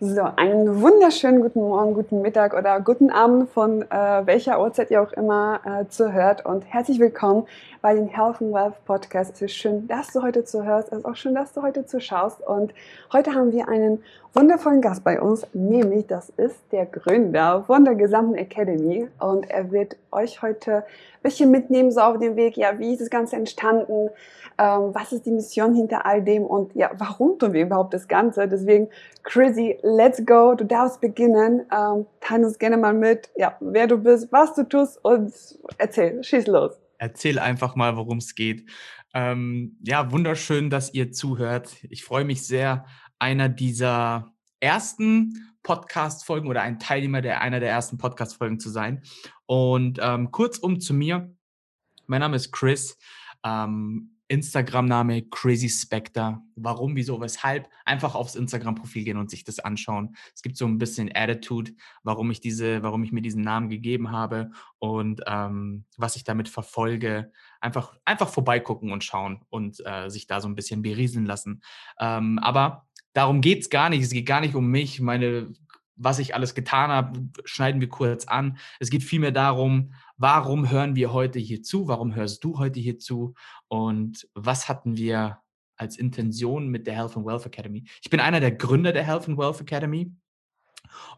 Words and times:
So, 0.00 0.22
einen 0.36 0.80
wunderschönen 0.80 1.42
guten 1.42 1.60
Morgen, 1.60 1.94
guten 1.94 2.22
Mittag 2.22 2.54
oder 2.54 2.80
guten 2.80 3.10
Abend 3.10 3.50
von 3.50 3.82
äh, 3.82 4.26
welcher 4.26 4.60
Uhrzeit 4.60 4.90
ihr 4.90 5.00
auch 5.00 5.12
immer 5.12 5.60
äh, 5.64 5.88
zuhört 5.88 6.44
und 6.44 6.62
herzlich 6.62 6.98
willkommen 6.98 7.46
bei 7.82 7.94
den 7.94 8.08
Health 8.08 8.40
and 8.40 8.52
Wealth 8.52 8.84
Podcast. 8.84 9.34
Es 9.34 9.42
ist 9.42 9.54
schön, 9.54 9.86
dass 9.86 10.08
du 10.12 10.22
heute 10.22 10.44
zuhörst. 10.44 10.88
Es 10.90 10.98
ist 10.98 11.04
auch 11.04 11.14
schön, 11.14 11.34
dass 11.34 11.52
du 11.52 11.62
heute 11.62 11.86
zuschaust. 11.86 12.40
Und 12.40 12.72
heute 13.12 13.32
haben 13.34 13.52
wir 13.52 13.68
einen 13.68 14.02
wundervollen 14.34 14.80
Gast 14.80 15.04
bei 15.04 15.20
uns, 15.20 15.46
nämlich 15.52 16.06
das 16.06 16.30
ist 16.30 16.56
der 16.72 16.86
Gründer 16.86 17.64
von 17.64 17.84
der 17.84 17.94
gesamten 17.94 18.34
Academy 18.34 19.08
und 19.18 19.48
er 19.50 19.70
wird 19.70 19.96
euch 20.10 20.40
heute 20.42 20.76
ein 20.76 21.22
bisschen 21.22 21.50
mitnehmen 21.50 21.90
so 21.90 22.00
auf 22.00 22.18
dem 22.18 22.36
Weg. 22.36 22.56
Ja, 22.56 22.78
wie 22.78 22.92
ist 22.92 23.00
das 23.00 23.10
Ganze 23.10 23.36
entstanden? 23.36 24.08
Ähm, 24.58 24.94
was 24.94 25.12
ist 25.12 25.26
die 25.26 25.30
Mission 25.30 25.74
hinter 25.74 26.06
all 26.06 26.22
dem 26.22 26.44
und 26.44 26.74
ja, 26.74 26.90
warum 26.96 27.38
tun 27.38 27.52
wir 27.52 27.62
überhaupt 27.62 27.92
das 27.94 28.08
Ganze? 28.08 28.48
Deswegen, 28.48 28.88
Chrissy, 29.22 29.78
let's 29.82 30.24
go. 30.24 30.54
Du 30.54 30.64
darfst 30.64 31.00
beginnen. 31.00 31.66
Ähm, 31.72 32.06
teile 32.20 32.46
uns 32.46 32.58
gerne 32.58 32.76
mal 32.76 32.94
mit, 32.94 33.30
ja, 33.36 33.56
wer 33.60 33.86
du 33.86 33.98
bist, 33.98 34.32
was 34.32 34.54
du 34.54 34.64
tust 34.64 35.02
und 35.04 35.32
erzähl, 35.78 36.22
schieß 36.22 36.46
los. 36.46 36.78
Erzähl 36.98 37.38
einfach 37.38 37.76
mal, 37.76 37.96
worum 37.96 38.18
es 38.18 38.34
geht. 38.34 38.64
Ähm, 39.14 39.76
ja, 39.82 40.10
wunderschön, 40.10 40.70
dass 40.70 40.94
ihr 40.94 41.12
zuhört. 41.12 41.76
Ich 41.90 42.04
freue 42.04 42.24
mich 42.24 42.46
sehr, 42.46 42.86
einer 43.22 43.48
dieser 43.48 44.34
ersten 44.58 45.54
Podcast-Folgen 45.62 46.48
oder 46.48 46.62
ein 46.62 46.80
Teilnehmer 46.80 47.22
der 47.22 47.40
einer 47.40 47.60
der 47.60 47.70
ersten 47.70 47.96
Podcast-Folgen 47.96 48.58
zu 48.58 48.68
sein. 48.68 49.04
Und 49.46 50.00
ähm, 50.02 50.32
kurzum 50.32 50.80
zu 50.80 50.92
mir. 50.92 51.32
Mein 52.06 52.18
Name 52.18 52.34
ist 52.34 52.50
Chris. 52.50 52.98
Ähm, 53.44 54.18
Instagram-Name 54.26 55.28
Crazy 55.30 55.68
Spectre. 55.68 56.40
Warum, 56.56 56.96
wieso, 56.96 57.20
weshalb? 57.20 57.68
Einfach 57.84 58.16
aufs 58.16 58.34
Instagram-Profil 58.34 59.04
gehen 59.04 59.18
und 59.18 59.30
sich 59.30 59.44
das 59.44 59.60
anschauen. 59.60 60.16
Es 60.34 60.42
gibt 60.42 60.56
so 60.56 60.66
ein 60.66 60.78
bisschen 60.78 61.10
Attitude, 61.14 61.72
warum 62.02 62.30
ich 62.32 62.40
diese, 62.40 62.82
warum 62.82 63.04
ich 63.04 63.12
mir 63.12 63.22
diesen 63.22 63.42
Namen 63.42 63.68
gegeben 63.68 64.10
habe 64.10 64.50
und 64.78 65.20
ähm, 65.28 65.84
was 65.96 66.16
ich 66.16 66.24
damit 66.24 66.48
verfolge. 66.48 67.30
Einfach, 67.60 67.94
einfach 68.04 68.30
vorbeigucken 68.30 68.90
und 68.90 69.04
schauen 69.04 69.44
und 69.48 69.80
äh, 69.86 70.08
sich 70.08 70.26
da 70.26 70.40
so 70.40 70.48
ein 70.48 70.56
bisschen 70.56 70.82
berieseln 70.82 71.26
lassen. 71.26 71.62
Ähm, 72.00 72.40
aber 72.40 72.88
darum 73.12 73.40
geht 73.40 73.60
es 73.60 73.70
gar 73.70 73.90
nicht. 73.90 74.02
Es 74.02 74.10
geht 74.10 74.26
gar 74.26 74.40
nicht 74.40 74.54
um 74.54 74.68
mich, 74.68 75.00
meine 75.00 75.52
was 75.96 76.18
ich 76.18 76.34
alles 76.34 76.54
getan 76.54 76.90
habe, 76.90 77.28
schneiden 77.44 77.80
wir 77.80 77.88
kurz 77.88 78.26
an. 78.26 78.58
Es 78.80 78.90
geht 78.90 79.02
vielmehr 79.04 79.30
darum, 79.30 79.94
warum 80.16 80.70
hören 80.70 80.96
wir 80.96 81.12
heute 81.12 81.38
hier 81.38 81.62
zu? 81.62 81.86
Warum 81.88 82.14
hörst 82.14 82.42
du 82.44 82.58
heute 82.58 82.80
hier 82.80 82.98
zu? 82.98 83.34
Und 83.68 84.28
was 84.34 84.68
hatten 84.68 84.96
wir 84.96 85.38
als 85.76 85.96
Intention 85.96 86.68
mit 86.68 86.86
der 86.86 86.94
Health 86.94 87.16
and 87.16 87.26
Wealth 87.26 87.46
Academy? 87.46 87.84
Ich 88.02 88.10
bin 88.10 88.20
einer 88.20 88.40
der 88.40 88.52
Gründer 88.52 88.92
der 88.92 89.04
Health 89.04 89.28
and 89.28 89.38
Wealth 89.38 89.60
Academy 89.60 90.12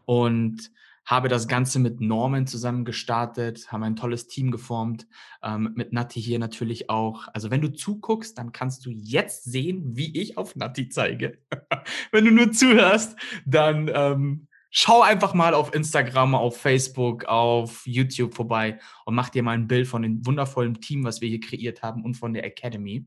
und 0.05 0.71
habe 1.05 1.29
das 1.29 1.47
Ganze 1.47 1.79
mit 1.79 2.01
Norman 2.01 2.47
zusammen 2.47 2.83
gestartet, 2.83 3.71
haben 3.71 3.83
ein 3.83 3.95
tolles 3.95 4.27
Team 4.27 4.51
geformt, 4.51 5.07
ähm, 5.43 5.71
mit 5.75 5.93
Nati 5.93 6.21
hier 6.21 6.39
natürlich 6.39 6.89
auch. 6.89 7.27
Also 7.33 7.51
wenn 7.51 7.61
du 7.61 7.71
zuguckst, 7.71 8.37
dann 8.37 8.51
kannst 8.51 8.85
du 8.85 8.89
jetzt 8.89 9.43
sehen, 9.43 9.95
wie 9.95 10.19
ich 10.19 10.37
auf 10.37 10.55
Nati 10.55 10.89
zeige. 10.89 11.37
wenn 12.11 12.25
du 12.25 12.31
nur 12.31 12.51
zuhörst, 12.51 13.15
dann 13.45 13.89
ähm, 13.93 14.47
schau 14.71 15.01
einfach 15.01 15.33
mal 15.35 15.53
auf 15.53 15.73
Instagram, 15.75 16.33
auf 16.33 16.57
Facebook, 16.57 17.25
auf 17.25 17.85
YouTube 17.85 18.33
vorbei 18.33 18.79
und 19.05 19.13
mach 19.13 19.29
dir 19.29 19.43
mal 19.43 19.51
ein 19.51 19.67
Bild 19.67 19.87
von 19.87 20.01
dem 20.01 20.25
wundervollen 20.25 20.81
Team, 20.81 21.03
was 21.03 21.21
wir 21.21 21.29
hier 21.29 21.39
kreiert 21.39 21.83
haben 21.83 22.03
und 22.03 22.15
von 22.15 22.33
der 22.33 22.45
Academy. 22.45 23.05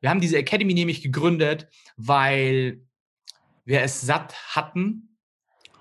Wir 0.00 0.10
haben 0.10 0.20
diese 0.20 0.36
Academy 0.36 0.74
nämlich 0.74 1.00
gegründet, 1.00 1.68
weil 1.96 2.82
wir 3.64 3.82
es 3.82 4.00
satt 4.00 4.34
hatten 4.54 5.05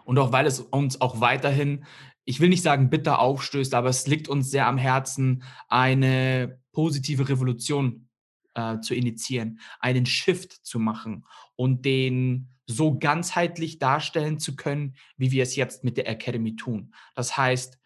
und 0.06 0.17
auch 0.17 0.31
weil 0.31 0.45
es 0.45 0.61
uns 0.61 1.02
auch 1.02 1.20
weiterhin, 1.20 1.84
ich 2.23 2.39
will 2.39 2.50
nicht 2.50 2.64
sagen 2.64 2.89
bitter 2.89 3.20
aufstößt, 3.20 3.73
aber 3.73 3.89
es 3.89 4.08
liegt 4.08 4.30
uns 4.30 4.50
sehr 4.50 4.67
am 4.67 4.78
Herzen, 4.78 5.44
eine 5.67 6.60
positive 6.71 7.27
Revolution 7.27 8.08
äh, 8.54 8.80
zu 8.80 8.95
initiieren, 8.95 9.60
einen 9.80 10.05
Shift 10.05 10.66
zu 10.66 10.80
machen 10.80 11.26
und 11.55 11.86
den 11.86 12.49
so 12.67 12.98
ganzheitlich 12.98 13.77
darstellen 13.77 14.39
zu 14.39 14.55
können, 14.55 14.95
wie 15.17 15.32
wir 15.32 15.43
es 15.43 15.55
jetzt 15.55 15.83
mit 15.83 15.98
der 15.98 16.08
Academy 16.08 16.55
tun. 16.55 16.93
Das 17.14 17.37
heißt, 17.37 17.77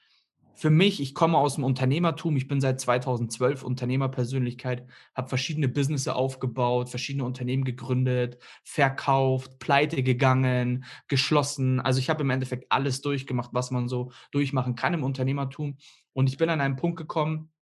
für 0.60 0.70
mich, 0.70 1.00
ich 1.00 1.16
komme 1.16 1.38
aus 1.38 1.56
dem 1.56 1.64
Unternehmertum, 1.64 2.36
ich 2.36 2.50
bin 2.50 2.60
seit 2.60 2.82
2012 2.82 3.64
Unternehmerpersönlichkeit, 3.64 4.86
habe 5.16 5.30
verschiedene 5.30 5.70
Businesses 5.70 6.10
aufgebaut, 6.10 6.90
verschiedene 6.90 7.24
Unternehmen 7.24 7.64
gegründet, 7.64 8.38
verkauft, 8.66 9.60
pleite 9.60 10.04
gegangen, 10.04 10.84
geschlossen. 11.08 11.80
Also 11.80 12.00
ich 12.00 12.10
habe 12.10 12.24
im 12.24 12.30
Endeffekt 12.30 12.70
alles 12.74 13.00
durchgemacht, 13.00 13.52
was 13.54 13.72
man 13.72 13.88
so 13.88 14.12
durchmachen 14.32 14.76
kann 14.76 14.94
im 14.94 15.06
Unternehmertum. 15.06 15.78
Und 16.12 16.28
ich 16.28 16.36
bin 16.36 16.50
an 16.50 16.60
einen 16.60 16.76
Punkt 16.76 16.98
gekommen 16.98 17.54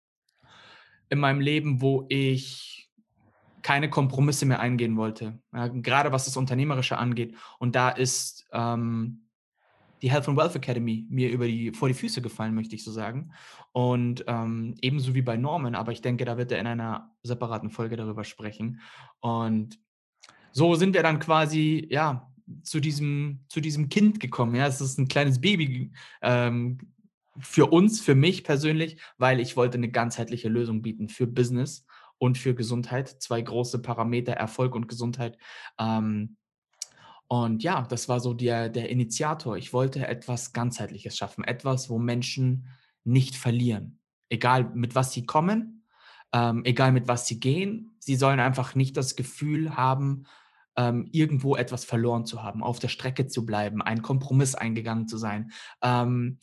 in 1.10 1.20
meinem 1.20 1.40
Leben, 1.40 1.82
wo 1.82 2.08
ich 2.10 2.90
keine 3.62 3.92
Kompromisse 3.92 4.48
mehr 4.48 4.60
eingehen 4.60 4.98
wollte, 4.98 5.40
ja, 5.54 5.68
gerade 5.68 6.12
was 6.12 6.26
das 6.26 6.36
Unternehmerische 6.36 6.98
angeht. 6.98 7.36
Und 7.60 7.76
da 7.76 7.90
ist 7.90 8.48
ähm, 8.52 9.27
die 10.02 10.12
Health 10.12 10.28
and 10.28 10.38
Wealth 10.38 10.56
Academy 10.56 11.06
mir 11.10 11.30
über 11.30 11.48
die, 11.48 11.72
vor 11.72 11.88
die 11.88 11.94
Füße 11.94 12.22
gefallen, 12.22 12.56
möchte 12.56 12.76
ich 12.76 12.84
so 12.84 12.92
sagen. 12.92 13.32
Und 13.72 14.24
ähm, 14.28 14.76
ebenso 14.82 15.14
wie 15.14 15.22
bei 15.22 15.38
Norman, 15.38 15.76
aber 15.76 15.92
ich 15.92 16.02
denke, 16.02 16.26
da 16.26 16.38
wird 16.38 16.52
er 16.52 16.60
in 16.60 16.68
einer 16.68 17.12
separaten 17.24 17.70
Folge 17.70 17.96
darüber 17.96 18.24
sprechen. 18.24 18.82
Und 19.20 19.80
so 20.52 20.76
sind 20.76 20.94
wir 20.94 21.04
dann 21.04 21.20
quasi, 21.20 21.88
ja, 21.90 22.32
zu 22.64 22.80
diesem, 22.80 23.44
zu 23.50 23.60
diesem 23.60 23.90
Kind 23.90 24.20
gekommen. 24.20 24.56
Ja, 24.56 24.68
es 24.68 24.82
ist 24.82 24.98
ein 24.98 25.08
kleines 25.08 25.42
Baby 25.42 25.92
ähm, 26.22 26.78
für 27.40 27.68
uns, 27.68 28.02
für 28.02 28.16
mich 28.16 28.44
persönlich, 28.44 29.00
weil 29.18 29.40
ich 29.40 29.58
wollte 29.58 29.78
eine 29.78 29.90
ganzheitliche 29.90 30.50
Lösung 30.50 30.82
bieten 30.82 31.10
für 31.10 31.28
Business 31.28 31.86
und 32.18 32.38
für 32.38 32.56
Gesundheit. 32.56 33.10
Zwei 33.22 33.42
große 33.42 33.82
Parameter, 33.82 34.34
Erfolg 34.34 34.76
und 34.76 34.88
Gesundheit. 34.88 35.38
Ähm, 35.80 36.38
und 37.28 37.64
ja, 37.64 37.82
das 37.84 38.08
war 38.08 38.20
so 38.20 38.34
der, 38.34 38.70
der 38.70 38.90
Initiator. 38.90 39.58
Ich 39.58 39.74
wollte 39.74 40.08
etwas 40.08 40.54
ganzheitliches 40.54 41.18
schaffen, 41.18 41.44
etwas, 41.44 41.90
wo 41.90 42.00
Menschen 42.00 42.68
nicht 43.04 43.36
verlieren. 43.36 44.00
Egal 44.30 44.72
mit 44.74 44.96
was 44.96 45.12
sie 45.12 45.26
kommen, 45.26 45.86
ähm, 46.34 46.64
egal 46.66 46.92
mit 46.92 47.08
was 47.08 47.28
sie 47.28 47.40
gehen, 47.40 47.96
sie 48.00 48.16
sollen 48.16 48.40
einfach 48.40 48.76
nicht 48.76 48.96
das 48.96 49.16
Gefühl 49.16 49.76
haben, 49.76 50.26
ähm, 50.78 51.10
irgendwo 51.12 51.56
etwas 51.56 51.86
verloren 51.86 52.26
zu 52.26 52.44
haben, 52.44 52.64
auf 52.64 52.80
der 52.80 52.90
Strecke 52.90 53.28
zu 53.28 53.46
bleiben, 53.46 53.82
einen 53.82 54.02
Kompromiss 54.02 54.56
eingegangen 54.56 55.08
zu 55.08 55.18
sein. 55.18 55.52
Ähm, 55.82 56.40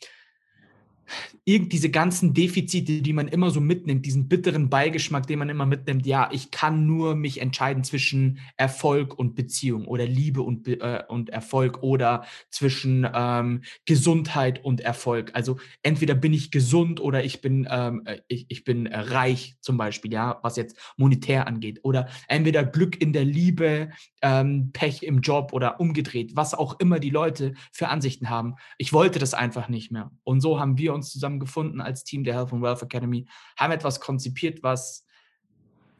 irgend 1.44 1.72
diese 1.72 1.90
ganzen 1.90 2.34
Defizite, 2.34 3.02
die 3.02 3.12
man 3.12 3.28
immer 3.28 3.50
so 3.50 3.60
mitnimmt, 3.60 4.06
diesen 4.06 4.28
bitteren 4.28 4.70
Beigeschmack, 4.70 5.26
den 5.26 5.38
man 5.38 5.48
immer 5.48 5.66
mitnimmt, 5.66 6.06
ja, 6.06 6.28
ich 6.32 6.50
kann 6.50 6.86
nur 6.86 7.14
mich 7.14 7.40
entscheiden 7.40 7.84
zwischen 7.84 8.38
Erfolg 8.56 9.18
und 9.18 9.34
Beziehung 9.34 9.86
oder 9.86 10.06
Liebe 10.06 10.42
und, 10.42 10.66
äh, 10.68 11.02
und 11.08 11.30
Erfolg 11.30 11.82
oder 11.82 12.24
zwischen 12.50 13.06
ähm, 13.12 13.62
Gesundheit 13.84 14.64
und 14.64 14.80
Erfolg. 14.80 15.32
Also 15.34 15.58
entweder 15.82 16.14
bin 16.14 16.32
ich 16.32 16.50
gesund 16.50 17.00
oder 17.00 17.24
ich 17.24 17.40
bin, 17.40 17.68
ähm, 17.70 18.02
äh, 18.06 18.20
ich, 18.28 18.46
ich 18.48 18.64
bin 18.64 18.86
reich 18.86 19.56
zum 19.60 19.76
Beispiel, 19.76 20.12
ja, 20.12 20.38
was 20.42 20.56
jetzt 20.56 20.78
monetär 20.96 21.46
angeht. 21.46 21.80
Oder 21.82 22.08
entweder 22.28 22.64
Glück 22.64 23.00
in 23.00 23.12
der 23.12 23.24
Liebe, 23.24 23.90
ähm, 24.22 24.70
Pech 24.72 25.02
im 25.02 25.20
Job 25.20 25.52
oder 25.52 25.80
umgedreht, 25.80 26.34
was 26.34 26.54
auch 26.54 26.80
immer 26.80 26.98
die 26.98 27.10
Leute 27.10 27.54
für 27.72 27.88
Ansichten 27.88 28.30
haben. 28.30 28.54
Ich 28.78 28.92
wollte 28.92 29.18
das 29.18 29.34
einfach 29.34 29.68
nicht 29.68 29.90
mehr. 29.90 30.10
Und 30.22 30.40
so 30.40 30.58
haben 30.58 30.78
wir 30.78 30.93
uns 30.94 31.10
zusammengefunden 31.10 31.80
als 31.80 32.04
Team 32.04 32.24
der 32.24 32.34
Health 32.34 32.52
and 32.52 32.62
Wealth 32.62 32.82
Academy, 32.82 33.26
haben 33.58 33.72
etwas 33.72 34.00
konzipiert, 34.00 34.62
was 34.62 35.04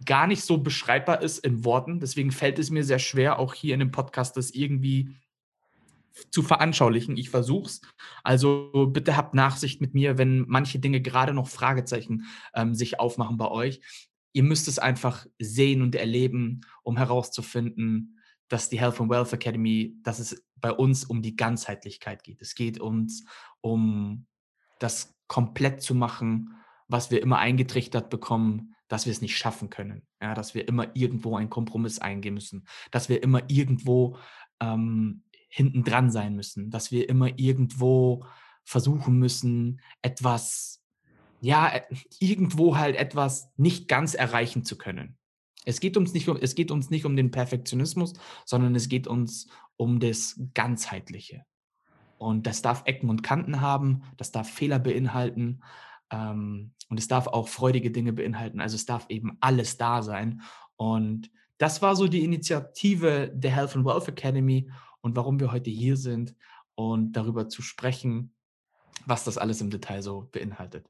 gar 0.05 0.27
nicht 0.27 0.43
so 0.43 0.59
beschreibbar 0.59 1.23
ist 1.23 1.39
in 1.39 1.65
Worten. 1.65 2.01
Deswegen 2.01 2.31
fällt 2.31 2.59
es 2.59 2.71
mir 2.71 2.85
sehr 2.85 2.99
schwer, 2.99 3.39
auch 3.39 3.55
hier 3.55 3.75
in 3.75 3.81
dem 3.81 3.91
Podcast 3.91 4.37
das 4.37 4.51
irgendwie 4.51 5.17
zu 6.31 6.43
veranschaulichen. 6.43 7.17
Ich 7.17 7.31
versuche 7.31 7.67
es. 7.67 7.81
Also 8.23 8.91
bitte 8.93 9.17
habt 9.17 9.35
Nachsicht 9.35 9.81
mit 9.81 9.95
mir, 9.95 10.19
wenn 10.19 10.45
manche 10.47 10.79
Dinge 10.79 11.01
gerade 11.01 11.35
noch 11.35 11.49
Fragezeichen 11.49 12.25
ähm, 12.55 12.75
sich 12.75 13.01
aufmachen 13.01 13.37
bei 13.37 13.49
euch. 13.49 13.81
Ihr 14.33 14.43
müsst 14.43 14.69
es 14.69 14.79
einfach 14.79 15.27
sehen 15.39 15.83
und 15.83 15.95
erleben, 15.95 16.63
um 16.83 16.97
herauszufinden, 16.97 18.19
dass 18.49 18.69
die 18.69 18.79
Health 18.79 19.01
and 19.01 19.11
Wealth 19.11 19.33
Academy, 19.33 19.97
dass 20.03 20.19
es 20.19 20.45
bei 20.57 20.73
uns 20.73 21.05
um 21.05 21.23
die 21.23 21.37
Ganzheitlichkeit 21.37 22.23
geht. 22.23 22.41
Es 22.43 22.55
geht 22.55 22.81
uns 22.81 23.25
um 23.61 24.27
das 24.85 25.15
komplett 25.27 25.83
zu 25.83 25.95
machen, 25.95 26.55
was 26.87 27.11
wir 27.11 27.23
immer 27.23 27.39
eingetrichtert 27.39 28.11
bekommen, 28.11 28.75
dass 28.89 29.07
wir 29.07 29.13
es 29.13 29.23
nicht 29.23 29.37
schaffen 29.37 29.71
können. 29.71 30.07
Ja, 30.21 30.35
dass 30.35 30.55
wir 30.55 30.69
immer 30.69 30.95
irgendwo 30.95 31.37
einen 31.37 31.51
Kompromiss 31.51 31.99
eingehen 31.99 32.35
müssen, 32.35 32.67
dass 32.91 33.09
wir 33.09 33.23
immer 33.23 33.43
irgendwo 33.49 34.19
ähm, 34.61 35.23
hinten 35.49 35.85
dran 35.85 36.11
sein 36.11 36.37
müssen, 36.37 36.71
dass 36.71 36.91
wir 36.91 37.09
immer 37.09 37.39
irgendwo 37.39 38.25
versuchen 38.65 39.19
müssen, 39.19 39.81
etwas, 40.03 40.83
ja, 41.41 41.69
äh, 41.69 41.83
irgendwo 42.19 42.77
halt 42.77 42.97
etwas 42.97 43.51
nicht 43.57 43.89
ganz 43.89 44.15
erreichen 44.15 44.65
zu 44.65 44.77
können. 44.77 45.17
Es 45.65 45.81
geht 45.81 45.97
uns 45.97 46.13
nicht 46.13 46.29
um, 46.29 46.37
es 46.37 46.55
geht 46.55 46.71
uns 46.71 46.91
nicht 46.91 47.07
um 47.07 47.17
den 47.17 47.31
Perfektionismus, 47.31 48.13
sondern 48.45 48.75
es 48.75 48.89
geht 48.89 49.07
uns 49.07 49.49
um 49.77 49.99
das 49.99 50.39
Ganzheitliche. 50.53 51.45
Und 52.25 52.47
das 52.47 52.63
darf 52.63 52.83
Ecken 52.87 53.11
und 53.11 53.23
Kanten 53.23 53.61
haben, 53.61 54.03
das 54.17 54.33
darf 54.33 54.49
Fehler 54.49 54.79
beinhalten 54.79 55.61
ähm, 56.11 56.73
und 56.89 56.99
es 56.99 57.07
darf 57.07 57.27
auch 57.27 57.49
freudige 57.49 57.91
Dinge 57.91 58.15
beinhalten. 58.15 58.63
Also 58.63 58.77
es 58.77 58.87
darf 58.87 59.05
eben 59.11 59.37
alles 59.41 59.77
da 59.77 60.03
sein. 60.03 60.41
Und 60.77 61.31
das 61.59 61.83
war 61.83 61.95
so 61.95 62.09
die 62.09 62.25
Initiative 62.25 63.31
der 63.35 63.51
Health 63.51 63.77
and 63.77 63.85
Wealth 63.85 64.09
Academy 64.09 64.71
und 65.03 65.17
warum 65.17 65.39
wir 65.39 65.53
heute 65.53 65.69
hier 65.69 65.99
sind 65.99 66.35
und 66.75 67.13
darüber 67.13 67.51
zu 67.51 67.61
sprechen, 67.61 68.33
was 69.05 69.25
das 69.25 69.37
alles 69.37 69.61
im 69.61 69.69
Detail 69.69 70.01
so 70.01 70.27
beinhaltet. 70.33 70.89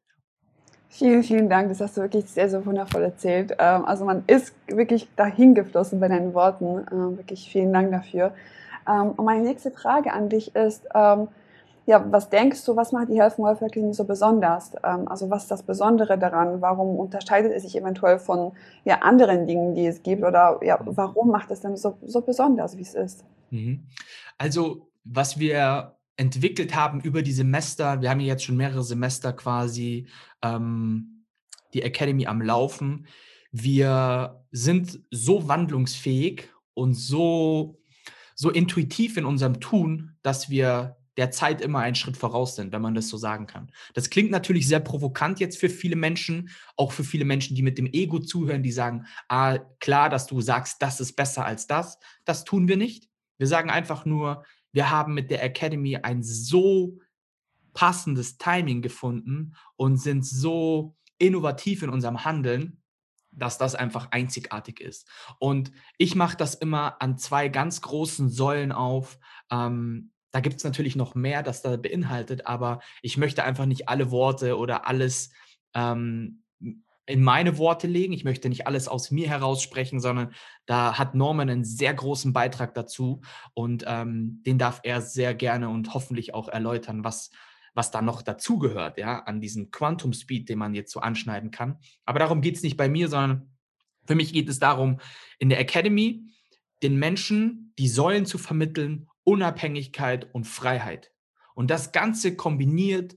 Vielen, 0.88 1.24
vielen 1.24 1.48
Dank. 1.50 1.68
Das 1.68 1.80
hast 1.80 1.96
du 1.96 2.02
wirklich 2.02 2.26
sehr, 2.26 2.48
sehr 2.48 2.64
wundervoll 2.64 3.02
erzählt. 3.02 3.56
Ähm, 3.58 3.84
also 3.84 4.04
man 4.04 4.22
ist 4.28 4.54
wirklich 4.68 5.08
dahin 5.16 5.56
geflossen 5.56 5.98
bei 5.98 6.06
deinen 6.06 6.32
Worten. 6.32 6.86
Ähm, 6.92 7.18
wirklich 7.18 7.50
vielen 7.50 7.72
Dank 7.72 7.90
dafür. 7.90 8.32
Ähm, 8.88 9.10
und 9.10 9.24
meine 9.24 9.42
nächste 9.42 9.70
Frage 9.70 10.12
an 10.12 10.28
dich 10.28 10.54
ist, 10.54 10.86
ja, 11.86 12.02
was 12.10 12.30
denkst 12.30 12.64
du, 12.64 12.76
was 12.76 12.92
macht 12.92 13.10
die 13.10 13.20
Health 13.20 13.38
Welfare 13.38 13.70
Clinic 13.70 13.94
so 13.94 14.04
besonders? 14.04 14.74
Also 14.76 15.28
was 15.28 15.42
ist 15.42 15.50
das 15.50 15.62
Besondere 15.62 16.18
daran? 16.18 16.62
Warum 16.62 16.98
unterscheidet 16.98 17.52
es 17.52 17.62
sich 17.62 17.76
eventuell 17.76 18.18
von 18.18 18.52
ja, 18.84 19.02
anderen 19.02 19.46
Dingen, 19.46 19.74
die 19.74 19.86
es 19.86 20.02
gibt? 20.02 20.24
Oder 20.24 20.60
ja, 20.62 20.78
warum 20.82 21.30
macht 21.30 21.50
es 21.50 21.60
denn 21.60 21.76
so, 21.76 21.98
so 22.02 22.22
besonders, 22.22 22.78
wie 22.78 22.82
es 22.82 22.94
ist? 22.94 23.24
Mhm. 23.50 23.86
Also 24.38 24.88
was 25.04 25.38
wir 25.38 25.96
entwickelt 26.16 26.74
haben 26.74 27.00
über 27.00 27.20
die 27.20 27.32
Semester, 27.32 28.00
wir 28.00 28.08
haben 28.08 28.20
ja 28.20 28.28
jetzt 28.28 28.44
schon 28.44 28.56
mehrere 28.56 28.82
Semester 28.82 29.34
quasi 29.34 30.06
ähm, 30.42 31.26
die 31.74 31.82
Academy 31.82 32.26
am 32.26 32.40
Laufen. 32.40 33.06
Wir 33.52 34.42
sind 34.52 35.00
so 35.10 35.48
wandlungsfähig 35.48 36.48
und 36.72 36.94
so, 36.94 37.76
so 38.34 38.50
intuitiv 38.50 39.16
in 39.16 39.24
unserem 39.24 39.60
Tun, 39.60 40.16
dass 40.22 40.50
wir 40.50 40.96
der 41.16 41.30
Zeit 41.30 41.60
immer 41.60 41.78
einen 41.78 41.94
Schritt 41.94 42.16
voraus 42.16 42.56
sind, 42.56 42.72
wenn 42.72 42.82
man 42.82 42.94
das 42.94 43.08
so 43.08 43.16
sagen 43.16 43.46
kann. 43.46 43.70
Das 43.94 44.10
klingt 44.10 44.30
natürlich 44.30 44.66
sehr 44.66 44.80
provokant 44.80 45.38
jetzt 45.38 45.58
für 45.58 45.68
viele 45.68 45.96
Menschen, 45.96 46.50
auch 46.76 46.92
für 46.92 47.04
viele 47.04 47.24
Menschen, 47.24 47.54
die 47.54 47.62
mit 47.62 47.78
dem 47.78 47.86
Ego 47.86 48.18
zuhören, 48.18 48.62
die 48.62 48.72
sagen, 48.72 49.06
ah, 49.28 49.58
klar, 49.78 50.08
dass 50.08 50.26
du 50.26 50.40
sagst, 50.40 50.82
das 50.82 51.00
ist 51.00 51.14
besser 51.14 51.44
als 51.44 51.66
das. 51.66 51.98
Das 52.24 52.44
tun 52.44 52.66
wir 52.66 52.76
nicht. 52.76 53.08
Wir 53.38 53.46
sagen 53.46 53.70
einfach 53.70 54.04
nur, 54.04 54.44
wir 54.72 54.90
haben 54.90 55.14
mit 55.14 55.30
der 55.30 55.42
Academy 55.44 55.96
ein 55.96 56.22
so 56.22 56.98
passendes 57.74 58.38
Timing 58.38 58.82
gefunden 58.82 59.54
und 59.76 59.98
sind 59.98 60.26
so 60.26 60.96
innovativ 61.18 61.82
in 61.82 61.90
unserem 61.90 62.24
Handeln, 62.24 62.82
dass 63.36 63.58
das 63.58 63.74
einfach 63.74 64.08
einzigartig 64.10 64.80
ist. 64.80 65.08
Und 65.38 65.72
ich 65.98 66.14
mache 66.14 66.36
das 66.36 66.54
immer 66.54 67.00
an 67.00 67.18
zwei 67.18 67.48
ganz 67.48 67.80
großen 67.80 68.28
Säulen 68.28 68.72
auf. 68.72 69.18
Ähm, 69.50 70.12
da 70.30 70.40
gibt 70.40 70.56
es 70.56 70.64
natürlich 70.64 70.96
noch 70.96 71.14
mehr, 71.14 71.42
das 71.42 71.62
da 71.62 71.76
beinhaltet, 71.76 72.46
aber 72.46 72.80
ich 73.02 73.16
möchte 73.16 73.44
einfach 73.44 73.66
nicht 73.66 73.88
alle 73.88 74.10
Worte 74.10 74.58
oder 74.58 74.86
alles 74.86 75.30
ähm, 75.74 76.42
in 77.06 77.22
meine 77.22 77.58
Worte 77.58 77.86
legen. 77.86 78.12
Ich 78.12 78.24
möchte 78.24 78.48
nicht 78.48 78.66
alles 78.66 78.88
aus 78.88 79.10
mir 79.10 79.28
heraus 79.28 79.62
sprechen, 79.62 80.00
sondern 80.00 80.32
da 80.66 80.98
hat 80.98 81.14
Norman 81.14 81.50
einen 81.50 81.64
sehr 81.64 81.92
großen 81.92 82.32
Beitrag 82.32 82.74
dazu 82.74 83.20
und 83.52 83.84
ähm, 83.86 84.42
den 84.46 84.58
darf 84.58 84.80
er 84.82 85.02
sehr 85.02 85.34
gerne 85.34 85.68
und 85.68 85.92
hoffentlich 85.94 86.34
auch 86.34 86.48
erläutern, 86.48 87.04
was, 87.04 87.30
was 87.74 87.90
da 87.90 88.00
noch 88.00 88.22
dazugehört, 88.22 88.98
ja, 88.98 89.20
an 89.20 89.40
diesem 89.40 89.70
Quantum 89.70 90.12
Speed, 90.12 90.48
den 90.48 90.58
man 90.58 90.74
jetzt 90.74 90.92
so 90.92 91.00
anschneiden 91.00 91.50
kann. 91.50 91.78
Aber 92.04 92.18
darum 92.18 92.40
geht 92.40 92.56
es 92.56 92.62
nicht 92.62 92.76
bei 92.76 92.88
mir, 92.88 93.08
sondern 93.08 93.50
für 94.06 94.14
mich 94.14 94.32
geht 94.32 94.48
es 94.48 94.58
darum, 94.58 95.00
in 95.38 95.48
der 95.48 95.58
Academy 95.60 96.26
den 96.82 96.96
Menschen 96.96 97.72
die 97.78 97.88
Säulen 97.88 98.26
zu 98.26 98.38
vermitteln, 98.38 99.08
Unabhängigkeit 99.24 100.32
und 100.34 100.44
Freiheit. 100.44 101.12
Und 101.54 101.70
das 101.70 101.92
Ganze 101.92 102.36
kombiniert 102.36 103.16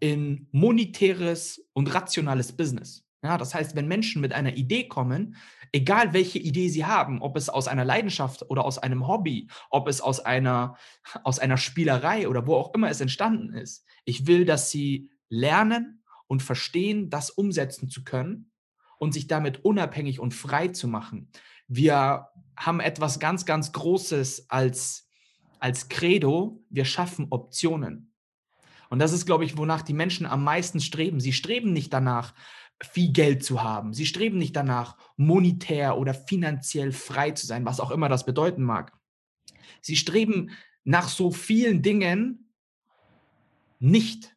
in 0.00 0.48
monetäres 0.52 1.68
und 1.72 1.92
rationales 1.94 2.52
Business. 2.52 3.07
Ja, 3.22 3.36
das 3.36 3.54
heißt, 3.54 3.74
wenn 3.74 3.88
Menschen 3.88 4.22
mit 4.22 4.32
einer 4.32 4.56
Idee 4.56 4.86
kommen, 4.86 5.36
egal 5.72 6.12
welche 6.12 6.38
Idee 6.38 6.68
sie 6.68 6.84
haben, 6.84 7.20
ob 7.20 7.36
es 7.36 7.48
aus 7.48 7.66
einer 7.66 7.84
Leidenschaft 7.84 8.48
oder 8.48 8.64
aus 8.64 8.78
einem 8.78 9.08
Hobby, 9.08 9.48
ob 9.70 9.88
es 9.88 10.00
aus 10.00 10.20
einer, 10.20 10.76
aus 11.24 11.40
einer 11.40 11.56
Spielerei 11.56 12.28
oder 12.28 12.46
wo 12.46 12.54
auch 12.54 12.74
immer 12.74 12.88
es 12.88 13.00
entstanden 13.00 13.54
ist, 13.54 13.84
ich 14.04 14.26
will, 14.26 14.44
dass 14.44 14.70
sie 14.70 15.10
lernen 15.28 16.04
und 16.28 16.42
verstehen, 16.42 17.10
das 17.10 17.30
umsetzen 17.30 17.88
zu 17.88 18.04
können 18.04 18.52
und 18.98 19.12
sich 19.12 19.26
damit 19.26 19.64
unabhängig 19.64 20.20
und 20.20 20.32
frei 20.32 20.68
zu 20.68 20.86
machen. 20.86 21.30
Wir 21.66 22.28
haben 22.56 22.80
etwas 22.80 23.18
ganz, 23.18 23.44
ganz 23.46 23.72
Großes 23.72 24.48
als, 24.48 25.08
als 25.58 25.88
Credo. 25.88 26.62
Wir 26.70 26.84
schaffen 26.84 27.26
Optionen. 27.30 28.12
Und 28.90 29.00
das 29.00 29.12
ist, 29.12 29.26
glaube 29.26 29.44
ich, 29.44 29.58
wonach 29.58 29.82
die 29.82 29.92
Menschen 29.92 30.24
am 30.24 30.42
meisten 30.44 30.80
streben. 30.80 31.20
Sie 31.20 31.32
streben 31.32 31.72
nicht 31.72 31.92
danach, 31.92 32.32
viel 32.82 33.12
Geld 33.12 33.44
zu 33.44 33.62
haben. 33.62 33.92
Sie 33.92 34.06
streben 34.06 34.38
nicht 34.38 34.54
danach, 34.54 34.96
monetär 35.16 35.98
oder 35.98 36.14
finanziell 36.14 36.92
frei 36.92 37.32
zu 37.32 37.46
sein, 37.46 37.64
was 37.64 37.80
auch 37.80 37.90
immer 37.90 38.08
das 38.08 38.24
bedeuten 38.24 38.62
mag. 38.62 38.92
Sie 39.80 39.96
streben 39.96 40.50
nach 40.84 41.08
so 41.08 41.30
vielen 41.30 41.82
Dingen 41.82 42.52
nicht, 43.78 44.36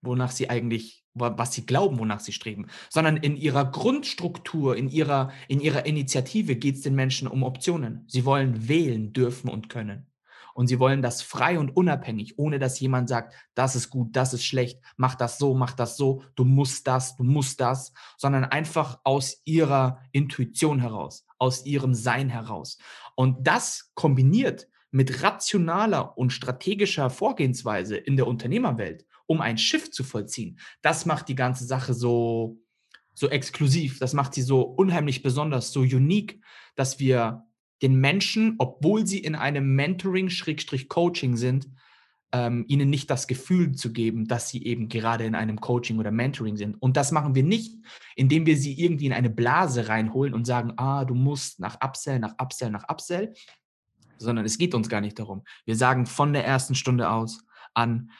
wonach 0.00 0.30
sie 0.30 0.50
eigentlich, 0.50 1.04
was 1.14 1.52
sie 1.52 1.66
glauben, 1.66 1.98
wonach 1.98 2.20
sie 2.20 2.32
streben, 2.32 2.66
sondern 2.88 3.16
in 3.16 3.36
ihrer 3.36 3.70
Grundstruktur, 3.70 4.76
in 4.76 4.88
ihrer, 4.88 5.30
in 5.48 5.60
ihrer 5.60 5.86
Initiative 5.86 6.56
geht 6.56 6.76
es 6.76 6.80
den 6.82 6.94
Menschen 6.94 7.28
um 7.28 7.42
Optionen. 7.42 8.04
Sie 8.08 8.24
wollen 8.24 8.68
wählen 8.68 9.12
dürfen 9.12 9.48
und 9.48 9.68
können. 9.68 10.11
Und 10.54 10.66
sie 10.66 10.78
wollen 10.78 11.02
das 11.02 11.22
frei 11.22 11.58
und 11.58 11.76
unabhängig, 11.76 12.38
ohne 12.38 12.58
dass 12.58 12.80
jemand 12.80 13.08
sagt, 13.08 13.34
das 13.54 13.76
ist 13.76 13.90
gut, 13.90 14.16
das 14.16 14.34
ist 14.34 14.44
schlecht, 14.44 14.80
mach 14.96 15.14
das 15.14 15.38
so, 15.38 15.54
mach 15.54 15.72
das 15.72 15.96
so, 15.96 16.22
du 16.34 16.44
musst 16.44 16.86
das, 16.86 17.16
du 17.16 17.24
musst 17.24 17.60
das, 17.60 17.92
sondern 18.16 18.44
einfach 18.44 19.00
aus 19.04 19.40
ihrer 19.44 20.00
Intuition 20.12 20.80
heraus, 20.80 21.26
aus 21.38 21.64
ihrem 21.64 21.94
Sein 21.94 22.28
heraus. 22.28 22.78
Und 23.14 23.46
das 23.46 23.90
kombiniert 23.94 24.68
mit 24.90 25.22
rationaler 25.22 26.16
und 26.18 26.32
strategischer 26.32 27.10
Vorgehensweise 27.10 27.96
in 27.96 28.16
der 28.16 28.26
Unternehmerwelt, 28.26 29.06
um 29.26 29.40
ein 29.40 29.58
Schiff 29.58 29.90
zu 29.90 30.04
vollziehen, 30.04 30.58
das 30.82 31.06
macht 31.06 31.28
die 31.28 31.34
ganze 31.34 31.64
Sache 31.64 31.94
so, 31.94 32.58
so 33.14 33.28
exklusiv, 33.28 33.98
das 33.98 34.12
macht 34.12 34.34
sie 34.34 34.42
so 34.42 34.62
unheimlich 34.62 35.22
besonders, 35.22 35.72
so 35.72 35.80
unique, 35.80 36.42
dass 36.76 36.98
wir 36.98 37.46
den 37.82 37.96
Menschen, 37.96 38.54
obwohl 38.58 39.06
sie 39.06 39.18
in 39.18 39.34
einem 39.34 39.74
Mentoring-Coaching 39.74 41.36
sind, 41.36 41.68
ähm, 42.32 42.64
ihnen 42.66 42.88
nicht 42.88 43.10
das 43.10 43.26
Gefühl 43.26 43.72
zu 43.72 43.92
geben, 43.92 44.26
dass 44.26 44.48
sie 44.48 44.64
eben 44.64 44.88
gerade 44.88 45.24
in 45.24 45.34
einem 45.34 45.60
Coaching 45.60 45.98
oder 45.98 46.10
Mentoring 46.10 46.56
sind. 46.56 46.80
Und 46.80 46.96
das 46.96 47.12
machen 47.12 47.34
wir 47.34 47.42
nicht, 47.42 47.76
indem 48.16 48.46
wir 48.46 48.56
sie 48.56 48.80
irgendwie 48.80 49.06
in 49.06 49.12
eine 49.12 49.30
Blase 49.30 49.88
reinholen 49.88 50.32
und 50.32 50.46
sagen, 50.46 50.72
ah, 50.78 51.04
du 51.04 51.14
musst 51.14 51.60
nach 51.60 51.76
Upsell, 51.84 52.18
nach 52.18 52.34
Upsell, 52.40 52.70
nach 52.70 52.88
Upsell, 52.88 53.34
sondern 54.16 54.46
es 54.46 54.56
geht 54.56 54.74
uns 54.74 54.88
gar 54.88 55.02
nicht 55.02 55.18
darum. 55.18 55.42
Wir 55.66 55.76
sagen 55.76 56.06
von 56.06 56.32
der 56.32 56.46
ersten 56.46 56.74
Stunde 56.74 57.10
aus 57.10 57.44
an, 57.74 58.10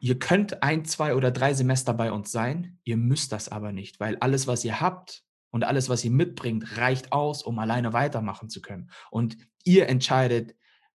ihr 0.00 0.18
könnt 0.18 0.62
ein, 0.62 0.86
zwei 0.86 1.14
oder 1.14 1.30
drei 1.30 1.52
Semester 1.52 1.92
bei 1.92 2.10
uns 2.10 2.32
sein, 2.32 2.78
ihr 2.84 2.96
müsst 2.96 3.32
das 3.32 3.50
aber 3.50 3.72
nicht, 3.72 4.00
weil 4.00 4.16
alles, 4.16 4.46
was 4.46 4.64
ihr 4.64 4.80
habt, 4.80 5.24
und 5.50 5.64
alles, 5.64 5.88
was 5.88 6.04
ihr 6.04 6.10
mitbringt, 6.10 6.76
reicht 6.78 7.12
aus, 7.12 7.42
um 7.42 7.58
alleine 7.58 7.92
weitermachen 7.92 8.48
zu 8.48 8.60
können. 8.60 8.90
Und 9.10 9.36
ihr 9.64 9.88
entscheidet, 9.88 10.54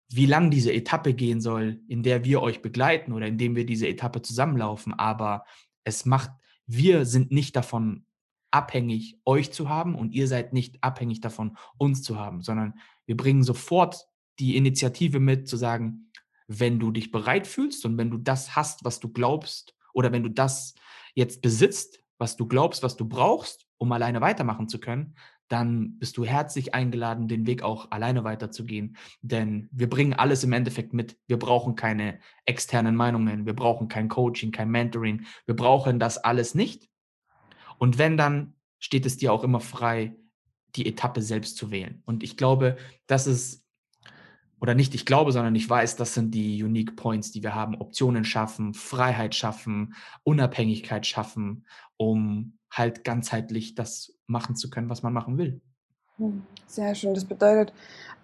wie 0.10 0.26
lang 0.26 0.52
diese 0.52 0.72
Etappe 0.72 1.14
gehen 1.14 1.42
soll, 1.42 1.82
in 1.88 2.04
der 2.04 2.24
wir 2.24 2.42
euch 2.42 2.62
begleiten 2.62 3.14
oder 3.14 3.28
in 3.28 3.38
dem 3.38 3.56
wir 3.56 3.66
diese 3.66 3.88
Etappe 3.88 4.22
zusammenlaufen. 4.22 4.94
Aber 4.94 5.46
es 5.84 6.06
macht, 6.06 6.32
wir 6.68 7.06
sind 7.06 7.32
nicht 7.32 7.56
davon 7.56 8.06
abhängig, 8.52 9.18
euch 9.26 9.52
zu 9.52 9.70
haben 9.70 9.96
und 9.96 10.14
ihr 10.14 10.28
seid 10.28 10.54
nicht 10.54 10.84
abhängig 10.84 11.22
davon, 11.22 11.58
uns 11.78 12.04
zu 12.04 12.20
haben, 12.20 12.44
sondern 12.44 12.76
wir 13.06 13.18
bringen 13.18 13.44
sofort 13.44 14.08
die 14.40 14.56
Initiative 14.56 15.20
mit, 15.20 15.48
zu 15.48 15.58
sagen, 15.58 16.12
wenn 16.48 16.80
du 16.80 16.92
dich 16.92 17.12
bereit 17.12 17.48
fühlst 17.48 17.86
und 17.86 17.98
wenn 17.98 18.12
du 18.12 18.18
das 18.18 18.56
hast, 18.56 18.84
was 18.84 19.00
du 19.00 19.10
glaubst, 19.10 19.76
oder 19.94 20.12
wenn 20.12 20.24
du 20.24 20.30
das 20.30 20.76
jetzt 21.16 21.42
besitzt, 21.42 22.04
was 22.18 22.36
du 22.36 22.48
glaubst, 22.48 22.84
was 22.84 22.96
du 22.96 23.08
brauchst, 23.08 23.66
um 23.84 23.92
alleine 23.92 24.22
weitermachen 24.22 24.70
zu 24.70 24.80
können, 24.80 25.14
dann 25.50 26.00
bist 26.00 26.16
du 26.16 26.24
herzlich 26.24 26.74
eingeladen, 26.74 27.28
den 27.28 27.46
Weg 27.46 27.64
auch 27.64 27.92
alleine 27.92 28.24
weiterzugehen. 28.24 28.96
Denn 29.22 29.68
wir 29.74 29.90
bringen 29.90 30.14
alles 30.14 30.46
im 30.46 30.54
Endeffekt 30.54 30.94
mit. 30.94 31.18
Wir 31.28 31.38
brauchen 31.38 31.76
keine 31.76 32.20
externen 32.46 32.96
Meinungen, 32.96 33.46
wir 33.46 33.54
brauchen 33.54 33.90
kein 33.90 34.08
Coaching, 34.08 34.54
kein 34.54 34.72
Mentoring, 34.72 35.26
wir 35.46 35.56
brauchen 35.58 36.00
das 36.00 36.18
alles 36.18 36.56
nicht. 36.56 36.90
Und 37.78 37.98
wenn, 37.98 38.16
dann 38.16 38.54
steht 38.80 39.06
es 39.06 39.18
dir 39.18 39.34
auch 39.34 39.44
immer 39.44 39.60
frei, 39.60 40.16
die 40.78 40.88
Etappe 40.88 41.22
selbst 41.22 41.58
zu 41.58 41.70
wählen. 41.70 42.02
Und 42.06 42.24
ich 42.24 42.38
glaube, 42.38 42.78
das 43.06 43.28
ist 43.28 43.63
oder 44.64 44.76
nicht 44.76 44.96
ich 44.96 45.06
glaube, 45.06 45.34
sondern 45.34 45.54
ich 45.56 45.70
weiß, 45.70 45.98
das 45.98 46.14
sind 46.14 46.34
die 46.34 46.64
Unique 46.64 46.96
Points, 46.96 47.34
die 47.34 47.44
wir 47.44 47.54
haben. 47.54 47.76
Optionen 47.76 48.24
schaffen, 48.24 48.74
Freiheit 48.74 49.36
schaffen, 49.36 49.94
Unabhängigkeit 50.24 51.06
schaffen, 51.06 51.66
um 51.98 52.58
halt 52.72 53.04
ganzheitlich 53.04 53.76
das 53.76 54.18
machen 54.26 54.56
zu 54.56 54.70
können, 54.70 54.90
was 54.90 55.04
man 55.04 55.12
machen 55.12 55.38
will. 55.38 55.60
Hm, 56.16 56.44
sehr 56.66 56.96
schön. 56.96 57.14
Das 57.14 57.26
bedeutet, 57.26 57.74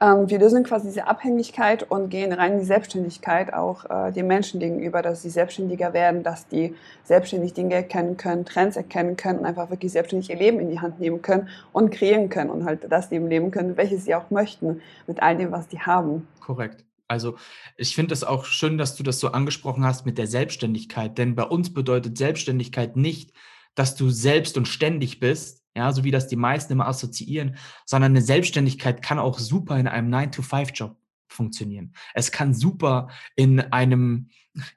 ähm, 0.01 0.29
wir 0.29 0.39
lösen 0.39 0.63
quasi 0.63 0.88
diese 0.88 1.08
Abhängigkeit 1.08 1.84
und 1.84 2.10
gehen 2.10 2.32
rein 2.32 2.53
in 2.53 2.60
die 2.60 2.65
Selbstständigkeit 2.65 3.53
auch 3.53 3.86
äh, 3.89 4.12
den 4.12 4.27
Menschen 4.27 4.60
gegenüber, 4.60 5.01
dass 5.01 5.22
sie 5.22 5.29
selbstständiger 5.29 5.94
werden, 5.94 6.24
dass 6.24 6.48
die 6.48 6.75
selbstständig 7.03 7.53
Dinge 7.53 7.75
erkennen 7.75 8.15
können, 8.15 8.46
Trends 8.46 8.77
erkennen 8.77 9.18
können 9.18 9.39
und 9.39 9.46
einfach 9.46 9.70
wirklich 9.70 9.91
selbstständig 9.91 10.29
ihr 10.29 10.38
Leben 10.38 10.60
in 10.60 10.70
die 10.70 10.79
Hand 10.79 11.00
nehmen 11.00 11.22
können 11.22 11.50
und 11.74 11.91
kreieren 11.91 12.29
können 12.29 12.50
und 12.50 12.65
halt 12.65 12.89
das 12.89 13.12
Leben 13.12 13.27
leben 13.27 13.51
können, 13.51 13.75
welches 13.75 14.06
sie 14.06 14.15
auch 14.15 14.29
möchten, 14.29 14.82
mit 15.08 15.22
all 15.22 15.36
dem, 15.38 15.51
was 15.51 15.68
die 15.68 15.79
haben. 15.79 16.27
Korrekt. 16.39 16.86
Also 17.10 17.36
ich 17.75 17.96
finde 17.96 18.13
es 18.13 18.24
auch 18.24 18.46
schön, 18.46 18.77
dass 18.77 18.96
du 18.96 19.03
das 19.03 19.20
so 19.20 19.32
angesprochen 19.32 19.84
hast 19.84 20.06
mit 20.06 20.18
der 20.18 20.27
Selbstständigkeit, 20.27 21.18
denn 21.18 21.36
bei 21.36 21.44
uns 21.44 21.74
bedeutet 21.74 22.18
Selbstständigkeit 22.18 22.96
nicht, 22.96 23.34
dass 23.75 23.96
du 23.96 24.10
selbst 24.10 24.58
und 24.58 24.68
ständig 24.68 25.20
bist, 25.20 25.58
ja, 25.79 25.93
so 25.93 26.03
wie 26.03 26.12
das 26.12 26.27
die 26.27 26.36
meisten 26.36 26.74
immer 26.74 26.88
assoziieren, 26.88 27.55
sondern 27.86 28.12
eine 28.12 28.21
Selbstständigkeit 28.21 29.01
kann 29.01 29.17
auch 29.17 29.39
super 29.39 29.79
in 29.79 29.88
einem 29.88 30.13
9-to-5-Job 30.13 30.98
funktionieren. 31.29 31.93
Es 32.13 32.33
kann 32.33 32.53
super 32.53 33.07
in 33.38 33.62
einem, 33.62 34.27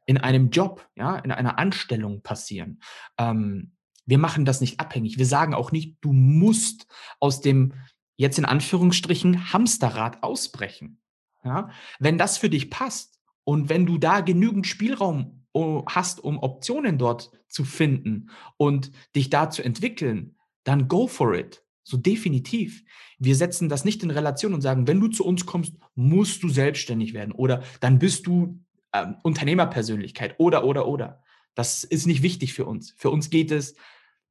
in 0.07 0.19
einem 0.19 0.51
Job, 0.51 0.89
ja, 0.95 1.17
in 1.17 1.33
einer 1.33 1.59
Anstellung 1.59 2.23
passieren. 2.23 2.81
Ähm, 3.19 3.73
wir 4.07 4.19
machen 4.19 4.45
das 4.45 4.61
nicht 4.61 4.79
abhängig. 4.79 5.19
Wir 5.19 5.27
sagen 5.27 5.55
auch 5.55 5.73
nicht, 5.73 5.97
du 6.03 6.13
musst 6.13 6.87
aus 7.19 7.41
dem 7.41 7.75
jetzt 8.17 8.39
in 8.39 8.45
Anführungsstrichen 8.45 9.53
Hamsterrad 9.53 10.23
ausbrechen. 10.23 11.01
Ja? 11.45 11.71
Wenn 11.99 12.17
das 12.17 12.39
für 12.39 12.49
dich 12.49 12.71
passt 12.71 13.19
und 13.43 13.69
wenn 13.69 13.87
du 13.87 13.99
da 13.99 14.21
genügend 14.21 14.69
Spielraum 14.69 15.47
oh, 15.53 15.83
hast, 15.87 16.21
um 16.21 16.39
Optionen 16.39 16.97
dort 16.97 17.33
zu 17.49 17.65
finden 17.65 18.31
und 18.57 18.93
dich 19.17 19.31
da 19.31 19.51
zu 19.51 19.65
entwickeln, 19.65 20.37
dann 20.65 20.89
go 20.89 21.07
for 21.07 21.35
it. 21.35 21.65
So 21.85 21.97
definitiv. 21.97 22.85
Wir 23.19 23.35
setzen 23.35 23.69
das 23.69 23.85
nicht 23.85 24.03
in 24.03 24.11
Relation 24.11 24.55
und 24.55 24.61
sagen, 24.61 24.87
wenn 24.87 25.01
du 25.01 25.09
zu 25.09 25.25
uns 25.25 25.47
kommst, 25.47 25.75
musst 25.95 26.43
du 26.43 26.49
selbstständig 26.49 27.13
werden 27.13 27.33
oder 27.33 27.63
dann 27.81 27.99
bist 27.99 28.27
du 28.27 28.61
ähm, 28.93 29.17
Unternehmerpersönlichkeit 29.23 30.37
oder, 30.39 30.65
oder, 30.65 30.87
oder. 30.87 31.23
Das 31.55 31.85
ist 31.85 32.07
nicht 32.07 32.23
wichtig 32.23 32.55
für 32.55 32.67
uns. 32.67 32.95
Für 32.97 33.11
uns 33.11 33.31
geht 33.31 33.51
es 33.51 33.75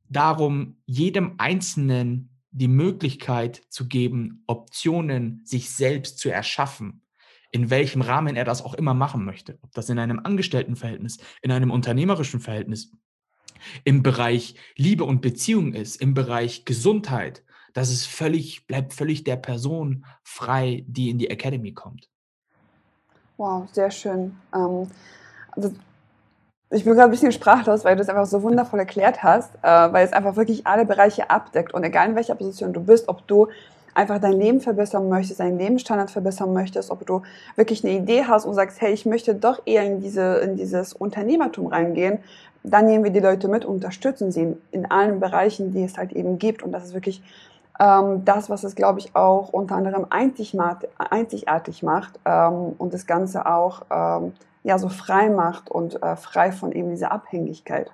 darum, 0.08 0.78
jedem 0.86 1.36
Einzelnen 1.38 2.30
die 2.52 2.68
Möglichkeit 2.68 3.62
zu 3.70 3.88
geben, 3.88 4.44
Optionen 4.48 5.42
sich 5.46 5.70
selbst 5.70 6.20
zu 6.20 6.30
erschaffen, 6.30 7.02
in 7.52 7.70
welchem 7.70 8.02
Rahmen 8.02 8.36
er 8.36 8.46
das 8.46 8.62
auch 8.62 8.74
immer 8.74 8.94
machen 8.94 9.24
möchte. 9.24 9.58
Ob 9.62 9.72
das 9.74 9.90
in 9.90 10.00
einem 10.00 10.20
Angestelltenverhältnis, 10.20 11.20
in 11.42 11.52
einem 11.52 11.72
unternehmerischen 11.72 12.40
Verhältnis, 12.40 12.94
im 13.84 14.04
Bereich 14.04 14.56
Liebe 14.76 15.04
und 15.04 15.22
Beziehung 15.22 15.74
ist, 15.74 16.02
im 16.02 16.14
Bereich 16.14 16.66
Gesundheit, 16.66 17.44
das 17.74 17.90
ist 17.90 18.06
völlig, 18.06 18.68
bleibt 18.68 18.94
völlig 18.94 19.24
der 19.24 19.38
Person 19.38 20.06
frei, 20.24 20.84
die 20.88 21.10
in 21.10 21.18
die 21.18 21.30
Academy 21.30 21.74
kommt. 21.74 22.10
Wow, 23.38 23.68
sehr 23.72 23.92
schön. 23.92 24.36
Ähm, 24.54 24.88
also 25.52 25.74
ich 26.70 26.86
bin 26.86 26.94
gerade 26.94 27.10
ein 27.10 27.12
bisschen 27.12 27.32
sprachlos, 27.32 27.84
weil 27.84 27.96
du 27.96 28.02
es 28.02 28.10
einfach 28.10 28.26
so 28.26 28.44
wundervoll 28.44 28.80
erklärt 28.80 29.24
hast, 29.24 29.56
äh, 29.62 29.68
weil 29.68 30.06
es 30.06 30.14
einfach 30.14 30.36
wirklich 30.36 30.68
alle 30.68 30.86
Bereiche 30.86 31.30
abdeckt. 31.30 31.74
Und 31.74 31.84
egal 31.84 32.10
in 32.10 32.16
welcher 32.16 32.36
Position 32.36 32.72
du 32.72 32.82
bist, 32.82 33.10
ob 33.10 33.28
du 33.28 33.48
einfach 33.94 34.20
dein 34.20 34.40
Leben 34.40 34.62
verbessern 34.62 35.10
möchtest, 35.10 35.42
deinen 35.42 35.58
Lebensstandard 35.58 36.12
verbessern 36.12 36.54
möchtest, 36.54 36.92
ob 36.92 37.06
du 37.06 37.24
wirklich 37.56 37.84
eine 37.84 37.94
Idee 37.94 38.24
hast 38.26 38.46
und 38.46 38.54
sagst, 38.54 38.80
hey, 38.80 38.94
ich 38.94 39.06
möchte 39.06 39.36
doch 39.36 39.62
eher 39.66 39.84
in, 39.84 40.02
diese, 40.02 40.38
in 40.38 40.56
dieses 40.56 40.94
Unternehmertum 40.94 41.68
reingehen, 41.68 42.20
dann 42.64 42.86
nehmen 42.86 43.04
wir 43.04 43.12
die 43.12 43.20
Leute 43.20 43.48
mit, 43.48 43.66
unterstützen 43.66 44.32
sie 44.32 44.56
in, 44.72 44.90
allen 44.90 45.20
Bereichen, 45.20 45.74
die 45.74 45.84
es 45.84 45.98
halt 45.98 46.14
eben 46.14 46.38
gibt. 46.40 46.64
Und 46.64 46.72
das 46.72 46.86
ist 46.86 46.94
wirklich 46.94 47.22
ähm, 47.80 48.24
das, 48.26 48.50
was 48.50 48.64
es, 48.64 48.76
glaube 48.76 49.00
ich, 49.00 49.16
auch 49.16 49.50
unter 49.50 49.76
anderem 49.76 50.06
einzigartig 50.10 50.54
macht 51.84 52.20
ähm, 52.26 52.74
und 52.78 52.94
das 52.94 53.08
Ganze 53.08 53.46
auch 53.46 53.84
ähm, 53.90 54.34
ja, 54.64 54.78
so 54.78 54.90
frei 54.90 55.30
macht 55.30 55.70
und 55.70 56.02
äh, 56.04 56.16
frei 56.16 56.52
von 56.52 56.72
eben 56.72 56.92
dieser 56.92 57.12
Abhängigkeit. 57.12 57.92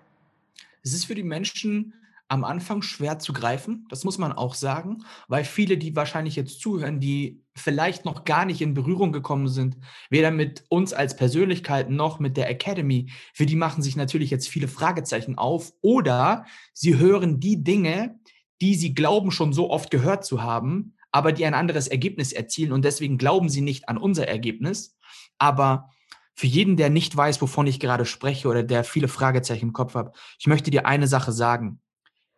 Es 0.84 0.94
ist 0.94 1.06
für 1.06 1.16
die 1.16 1.24
Menschen 1.24 1.94
am 2.30 2.44
Anfang 2.44 2.82
schwer 2.82 3.20
zu 3.20 3.32
greifen, 3.32 3.86
das 3.90 4.04
muss 4.04 4.18
man 4.18 4.34
auch 4.34 4.54
sagen, 4.54 5.04
weil 5.28 5.46
viele, 5.46 5.78
die 5.78 5.96
wahrscheinlich 5.96 6.36
jetzt 6.36 6.60
zuhören, 6.60 7.00
die 7.00 7.42
vielleicht 7.56 8.06
noch 8.06 8.26
gar 8.26 8.46
nicht 8.46 8.62
in 8.62 8.74
Berührung 8.74 9.12
gekommen 9.12 9.48
sind, 9.48 9.78
weder 10.10 10.32
mit 10.32 10.66
uns 10.70 10.94
als 10.94 11.16
Persönlichkeit 11.16 11.90
noch 11.90 12.20
mit 12.20 12.36
der 12.36 12.50
Academy, 12.50 13.10
für 13.34 13.46
die 13.46 13.56
machen 13.56 13.82
sich 13.82 13.96
natürlich 13.96 14.30
jetzt 14.30 14.50
viele 14.50 14.68
Fragezeichen 14.68 15.38
auf 15.38 15.72
oder 15.82 16.46
sie 16.74 16.98
hören 16.98 17.40
die 17.40 17.64
Dinge, 17.64 18.20
die 18.62 18.76
sie 18.76 18.94
glauben 18.94 19.32
schon 19.32 19.54
so 19.54 19.70
oft 19.70 19.90
gehört 19.90 20.26
zu 20.26 20.44
haben, 20.44 20.96
aber 21.12 21.32
die 21.32 21.46
ein 21.46 21.54
anderes 21.54 21.88
Ergebnis 21.88 22.34
erzielen 22.34 22.74
und 22.74 22.84
deswegen 22.84 23.18
glauben 23.18 23.50
sie 23.50 23.62
nicht 23.62 23.88
an 23.88 23.98
unser 23.98 24.28
Ergebnis. 24.28 24.98
Aber 25.38 25.90
für 26.36 26.48
jeden, 26.48 26.78
der 26.78 26.90
nicht 26.90 27.16
weiß, 27.16 27.42
wovon 27.42 27.68
ich 27.68 27.80
gerade 27.80 28.06
spreche 28.06 28.48
oder 28.48 28.64
der 28.64 28.84
viele 28.84 29.08
Fragezeichen 29.08 29.68
im 29.68 29.74
Kopf 29.74 29.96
hat, 29.96 30.16
ich 30.40 30.48
möchte 30.48 30.70
dir 30.70 30.86
eine 30.86 31.08
Sache 31.08 31.32
sagen. 31.32 31.80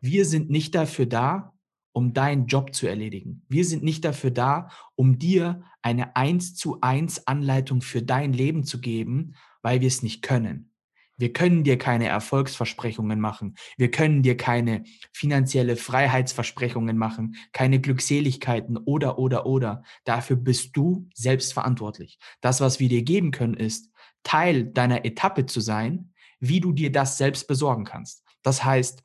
Wir 0.02 0.26
sind 0.26 0.50
nicht 0.50 0.76
dafür 0.76 1.06
da, 1.06 1.54
um 1.92 2.14
deinen 2.14 2.48
Job 2.48 2.74
zu 2.74 2.88
erledigen. 2.88 3.44
Wir 3.50 3.66
sind 3.66 3.84
nicht 3.84 4.06
dafür 4.06 4.32
da, 4.32 4.70
um 4.96 5.20
dir 5.20 5.64
eine 5.82 6.16
eins 6.16 6.56
zu 6.56 6.82
eins 6.82 7.28
Anleitung 7.28 7.82
für 7.82 8.02
dein 8.02 8.34
Leben 8.34 8.64
zu 8.64 8.80
geben, 8.80 9.36
weil 9.62 9.82
wir 9.82 9.88
es 9.88 10.04
nicht 10.04 10.22
können. 10.22 10.70
Wir 11.18 11.34
können 11.34 11.66
dir 11.66 11.78
keine 11.78 12.08
Erfolgsversprechungen 12.08 13.20
machen. 13.20 13.56
Wir 13.76 13.92
können 13.92 14.24
dir 14.24 14.38
keine 14.38 14.84
finanzielle 15.12 15.76
Freiheitsversprechungen 15.76 16.98
machen, 16.98 17.36
keine 17.52 17.82
Glückseligkeiten 17.82 18.78
oder, 18.78 19.20
oder, 19.20 19.46
oder. 19.46 19.84
Dafür 20.06 20.38
bist 20.38 20.78
du 20.78 21.10
selbst 21.14 21.52
verantwortlich. 21.52 22.20
Das, 22.40 22.62
was 22.62 22.80
wir 22.80 22.88
dir 22.88 23.04
geben 23.04 23.32
können, 23.32 23.56
ist, 23.56 23.92
Teil 24.24 24.64
deiner 24.66 25.04
Etappe 25.04 25.46
zu 25.46 25.60
sein, 25.60 26.14
wie 26.40 26.62
du 26.62 26.72
dir 26.72 26.92
das 26.92 27.18
selbst 27.18 27.48
besorgen 27.48 27.84
kannst. 27.84 28.24
Das 28.42 28.64
heißt, 28.64 29.04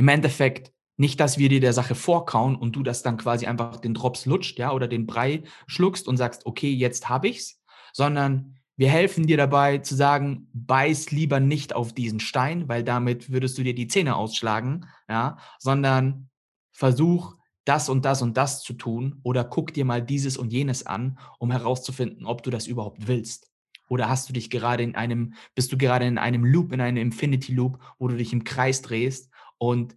im 0.00 0.08
Endeffekt 0.08 0.72
nicht, 0.96 1.20
dass 1.20 1.36
wir 1.36 1.50
dir 1.50 1.60
der 1.60 1.74
Sache 1.74 1.94
vorkauen 1.94 2.56
und 2.56 2.74
du 2.74 2.82
das 2.82 3.02
dann 3.02 3.18
quasi 3.18 3.44
einfach 3.44 3.76
den 3.80 3.92
Drops 3.92 4.24
lutscht, 4.24 4.58
ja, 4.58 4.72
oder 4.72 4.88
den 4.88 5.04
Brei 5.04 5.42
schluckst 5.66 6.08
und 6.08 6.16
sagst, 6.16 6.46
okay, 6.46 6.72
jetzt 6.72 7.10
habe 7.10 7.28
ich's, 7.28 7.60
sondern 7.92 8.56
wir 8.78 8.88
helfen 8.88 9.26
dir 9.26 9.36
dabei 9.36 9.76
zu 9.76 9.94
sagen, 9.94 10.48
beiß 10.54 11.10
lieber 11.10 11.38
nicht 11.38 11.74
auf 11.74 11.92
diesen 11.92 12.18
Stein, 12.18 12.66
weil 12.66 12.82
damit 12.82 13.30
würdest 13.30 13.58
du 13.58 13.62
dir 13.62 13.74
die 13.74 13.88
Zähne 13.88 14.16
ausschlagen, 14.16 14.86
ja, 15.06 15.36
sondern 15.58 16.30
versuch 16.72 17.36
das 17.66 17.90
und 17.90 18.06
das 18.06 18.22
und 18.22 18.38
das 18.38 18.62
zu 18.62 18.72
tun 18.72 19.20
oder 19.22 19.44
guck 19.44 19.74
dir 19.74 19.84
mal 19.84 20.00
dieses 20.00 20.38
und 20.38 20.50
jenes 20.50 20.86
an, 20.86 21.18
um 21.38 21.50
herauszufinden, 21.50 22.24
ob 22.24 22.42
du 22.42 22.48
das 22.48 22.66
überhaupt 22.66 23.06
willst. 23.06 23.50
Oder 23.90 24.08
hast 24.08 24.30
du 24.30 24.32
dich 24.32 24.48
gerade 24.48 24.82
in 24.82 24.94
einem, 24.94 25.34
bist 25.54 25.72
du 25.72 25.76
gerade 25.76 26.06
in 26.06 26.16
einem 26.16 26.46
Loop, 26.46 26.72
in 26.72 26.80
einem 26.80 26.96
Infinity 26.96 27.52
Loop, 27.52 27.78
wo 27.98 28.08
du 28.08 28.16
dich 28.16 28.32
im 28.32 28.44
Kreis 28.44 28.80
drehst 28.80 29.29
und 29.60 29.96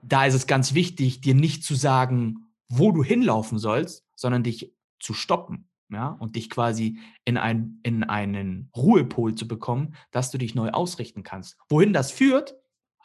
da 0.00 0.26
ist 0.26 0.34
es 0.34 0.46
ganz 0.46 0.72
wichtig, 0.74 1.20
dir 1.20 1.34
nicht 1.34 1.64
zu 1.64 1.74
sagen, 1.74 2.46
wo 2.68 2.92
du 2.92 3.02
hinlaufen 3.02 3.58
sollst, 3.58 4.06
sondern 4.14 4.44
dich 4.44 4.72
zu 5.00 5.12
stoppen, 5.12 5.68
ja, 5.88 6.08
und 6.08 6.36
dich 6.36 6.48
quasi 6.48 7.00
in, 7.24 7.36
ein, 7.36 7.80
in 7.82 8.04
einen 8.04 8.70
Ruhepol 8.76 9.34
zu 9.34 9.48
bekommen, 9.48 9.96
dass 10.12 10.30
du 10.30 10.38
dich 10.38 10.54
neu 10.54 10.70
ausrichten 10.70 11.24
kannst. 11.24 11.58
Wohin 11.68 11.92
das 11.92 12.12
führt, 12.12 12.54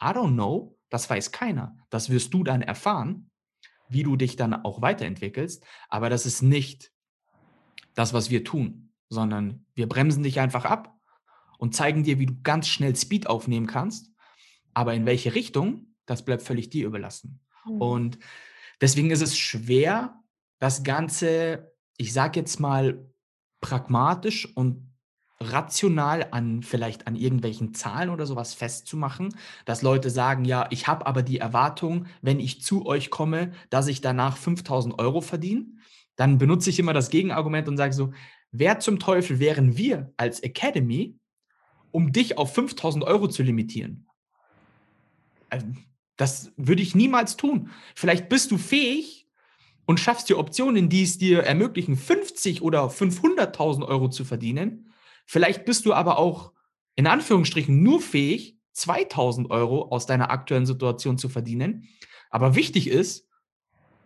I 0.00 0.06
don't 0.06 0.34
know, 0.34 0.78
das 0.88 1.10
weiß 1.10 1.32
keiner. 1.32 1.76
Das 1.90 2.10
wirst 2.10 2.32
du 2.32 2.44
dann 2.44 2.62
erfahren, 2.62 3.30
wie 3.88 4.04
du 4.04 4.14
dich 4.14 4.36
dann 4.36 4.54
auch 4.54 4.82
weiterentwickelst, 4.82 5.64
aber 5.88 6.10
das 6.10 6.26
ist 6.26 6.42
nicht 6.42 6.92
das, 7.94 8.12
was 8.12 8.30
wir 8.30 8.44
tun, 8.44 8.92
sondern 9.08 9.66
wir 9.74 9.88
bremsen 9.88 10.22
dich 10.22 10.38
einfach 10.38 10.64
ab 10.64 10.96
und 11.58 11.74
zeigen 11.74 12.04
dir, 12.04 12.20
wie 12.20 12.26
du 12.26 12.40
ganz 12.42 12.68
schnell 12.68 12.94
Speed 12.94 13.26
aufnehmen 13.26 13.66
kannst 13.66 14.11
aber 14.74 14.94
in 14.94 15.06
welche 15.06 15.34
Richtung, 15.34 15.94
das 16.06 16.24
bleibt 16.24 16.42
völlig 16.42 16.70
dir 16.70 16.86
überlassen. 16.86 17.40
Mhm. 17.66 17.80
Und 17.80 18.18
deswegen 18.80 19.10
ist 19.10 19.22
es 19.22 19.38
schwer, 19.38 20.20
das 20.58 20.82
Ganze, 20.82 21.72
ich 21.96 22.12
sage 22.12 22.40
jetzt 22.40 22.60
mal, 22.60 23.06
pragmatisch 23.60 24.54
und 24.56 24.92
rational 25.40 26.28
an 26.30 26.62
vielleicht 26.62 27.06
an 27.06 27.16
irgendwelchen 27.16 27.74
Zahlen 27.74 28.10
oder 28.10 28.26
sowas 28.26 28.54
festzumachen, 28.54 29.34
dass 29.64 29.82
Leute 29.82 30.10
sagen, 30.10 30.44
ja, 30.44 30.66
ich 30.70 30.86
habe 30.86 31.06
aber 31.06 31.22
die 31.22 31.38
Erwartung, 31.38 32.06
wenn 32.20 32.40
ich 32.40 32.62
zu 32.62 32.86
euch 32.86 33.10
komme, 33.10 33.52
dass 33.70 33.88
ich 33.88 34.00
danach 34.00 34.36
5000 34.36 34.98
Euro 34.98 35.20
verdiene, 35.20 35.66
dann 36.16 36.38
benutze 36.38 36.70
ich 36.70 36.78
immer 36.78 36.92
das 36.92 37.10
Gegenargument 37.10 37.68
und 37.68 37.76
sage 37.76 37.92
so, 37.92 38.12
wer 38.50 38.78
zum 38.78 38.98
Teufel 38.98 39.38
wären 39.38 39.76
wir 39.76 40.12
als 40.16 40.40
Academy, 40.40 41.18
um 41.90 42.12
dich 42.12 42.38
auf 42.38 42.54
5000 42.54 43.04
Euro 43.04 43.28
zu 43.28 43.42
limitieren? 43.42 44.06
Also, 45.52 45.66
das 46.16 46.50
würde 46.56 46.82
ich 46.82 46.94
niemals 46.94 47.36
tun. 47.36 47.68
Vielleicht 47.94 48.30
bist 48.30 48.50
du 48.50 48.56
fähig 48.56 49.28
und 49.84 50.00
schaffst 50.00 50.30
dir 50.30 50.38
Optionen, 50.38 50.88
die 50.88 51.02
es 51.02 51.18
dir 51.18 51.40
ermöglichen, 51.42 51.96
50 51.96 52.62
oder 52.62 52.86
500.000 52.86 53.86
Euro 53.86 54.08
zu 54.08 54.24
verdienen. 54.24 54.92
Vielleicht 55.26 55.66
bist 55.66 55.84
du 55.84 55.92
aber 55.92 56.18
auch 56.18 56.52
in 56.94 57.06
Anführungsstrichen 57.06 57.82
nur 57.82 58.00
fähig, 58.00 58.58
2000 58.72 59.50
Euro 59.50 59.88
aus 59.88 60.06
deiner 60.06 60.30
aktuellen 60.30 60.64
Situation 60.64 61.18
zu 61.18 61.28
verdienen. 61.28 61.88
Aber 62.30 62.54
wichtig 62.54 62.88
ist, 62.88 63.28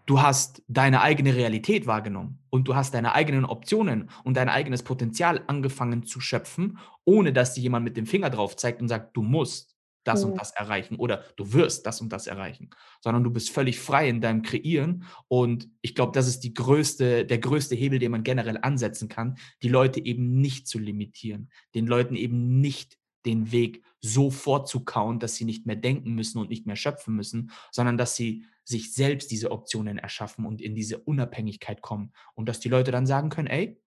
du 0.06 0.20
hast 0.20 0.64
deine 0.66 1.02
eigene 1.02 1.36
Realität 1.36 1.86
wahrgenommen 1.86 2.40
und 2.50 2.66
du 2.66 2.74
hast 2.74 2.92
deine 2.92 3.14
eigenen 3.14 3.44
Optionen 3.44 4.10
und 4.24 4.36
dein 4.36 4.48
eigenes 4.48 4.82
Potenzial 4.82 5.44
angefangen 5.46 6.02
zu 6.04 6.20
schöpfen, 6.20 6.78
ohne 7.04 7.32
dass 7.32 7.54
dir 7.54 7.60
jemand 7.60 7.84
mit 7.84 7.96
dem 7.96 8.06
Finger 8.06 8.30
drauf 8.30 8.56
zeigt 8.56 8.82
und 8.82 8.88
sagt, 8.88 9.16
du 9.16 9.22
musst 9.22 9.75
das 10.06 10.24
und 10.24 10.34
Mhm. 10.34 10.38
das 10.38 10.52
erreichen 10.52 10.96
oder 10.96 11.24
du 11.36 11.52
wirst 11.52 11.86
das 11.86 12.00
und 12.00 12.10
das 12.12 12.26
erreichen, 12.26 12.70
sondern 13.00 13.24
du 13.24 13.30
bist 13.30 13.50
völlig 13.50 13.78
frei 13.78 14.08
in 14.08 14.20
deinem 14.20 14.42
Kreieren 14.42 15.04
und 15.28 15.68
ich 15.82 15.94
glaube, 15.94 16.12
das 16.12 16.28
ist 16.28 16.40
die 16.40 16.54
größte, 16.54 17.24
der 17.26 17.38
größte 17.38 17.74
Hebel, 17.74 17.98
den 17.98 18.12
man 18.12 18.22
generell 18.22 18.58
ansetzen 18.62 19.08
kann, 19.08 19.38
die 19.62 19.68
Leute 19.68 20.04
eben 20.04 20.40
nicht 20.40 20.68
zu 20.68 20.78
limitieren, 20.78 21.50
den 21.74 21.86
Leuten 21.86 22.16
eben 22.16 22.60
nicht 22.60 22.98
den 23.24 23.50
Weg 23.50 23.82
so 24.00 24.30
vorzukauen, 24.30 25.18
dass 25.18 25.34
sie 25.34 25.44
nicht 25.44 25.66
mehr 25.66 25.74
denken 25.76 26.14
müssen 26.14 26.38
und 26.38 26.48
nicht 26.48 26.66
mehr 26.66 26.76
schöpfen 26.76 27.14
müssen, 27.16 27.50
sondern 27.72 27.98
dass 27.98 28.14
sie 28.14 28.44
sich 28.64 28.92
selbst 28.92 29.30
diese 29.30 29.50
Optionen 29.50 29.98
erschaffen 29.98 30.44
und 30.46 30.60
in 30.60 30.74
diese 30.74 30.98
Unabhängigkeit 30.98 31.82
kommen 31.82 32.12
und 32.34 32.48
dass 32.48 32.60
die 32.60 32.68
Leute 32.68 32.90
dann 32.92 33.06
sagen 33.06 33.28
können, 33.30 33.48
ey, 33.48 33.80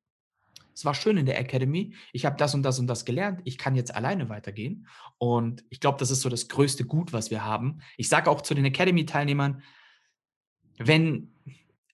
es 0.80 0.86
war 0.86 0.94
schön 0.94 1.18
in 1.18 1.26
der 1.26 1.38
Academy, 1.38 1.94
ich 2.14 2.26
habe 2.26 2.38
das 2.38 2.56
und 2.56 2.64
das 2.64 2.80
und 2.80 2.88
das 2.88 3.04
gelernt, 3.04 3.42
ich 3.44 3.58
kann 3.58 3.76
jetzt 3.76 3.94
alleine 3.94 4.30
weitergehen. 4.30 4.88
Und 5.18 5.66
ich 5.70 5.82
glaube, 5.82 5.98
das 5.98 6.10
ist 6.10 6.22
so 6.22 6.30
das 6.30 6.48
größte 6.48 6.86
Gut, 6.86 7.12
was 7.12 7.32
wir 7.32 7.44
haben. 7.44 7.80
Ich 7.98 8.08
sage 8.08 8.30
auch 8.30 8.40
zu 8.40 8.54
den 8.54 8.64
Academy-Teilnehmern, 8.64 9.62
wenn, 10.78 11.34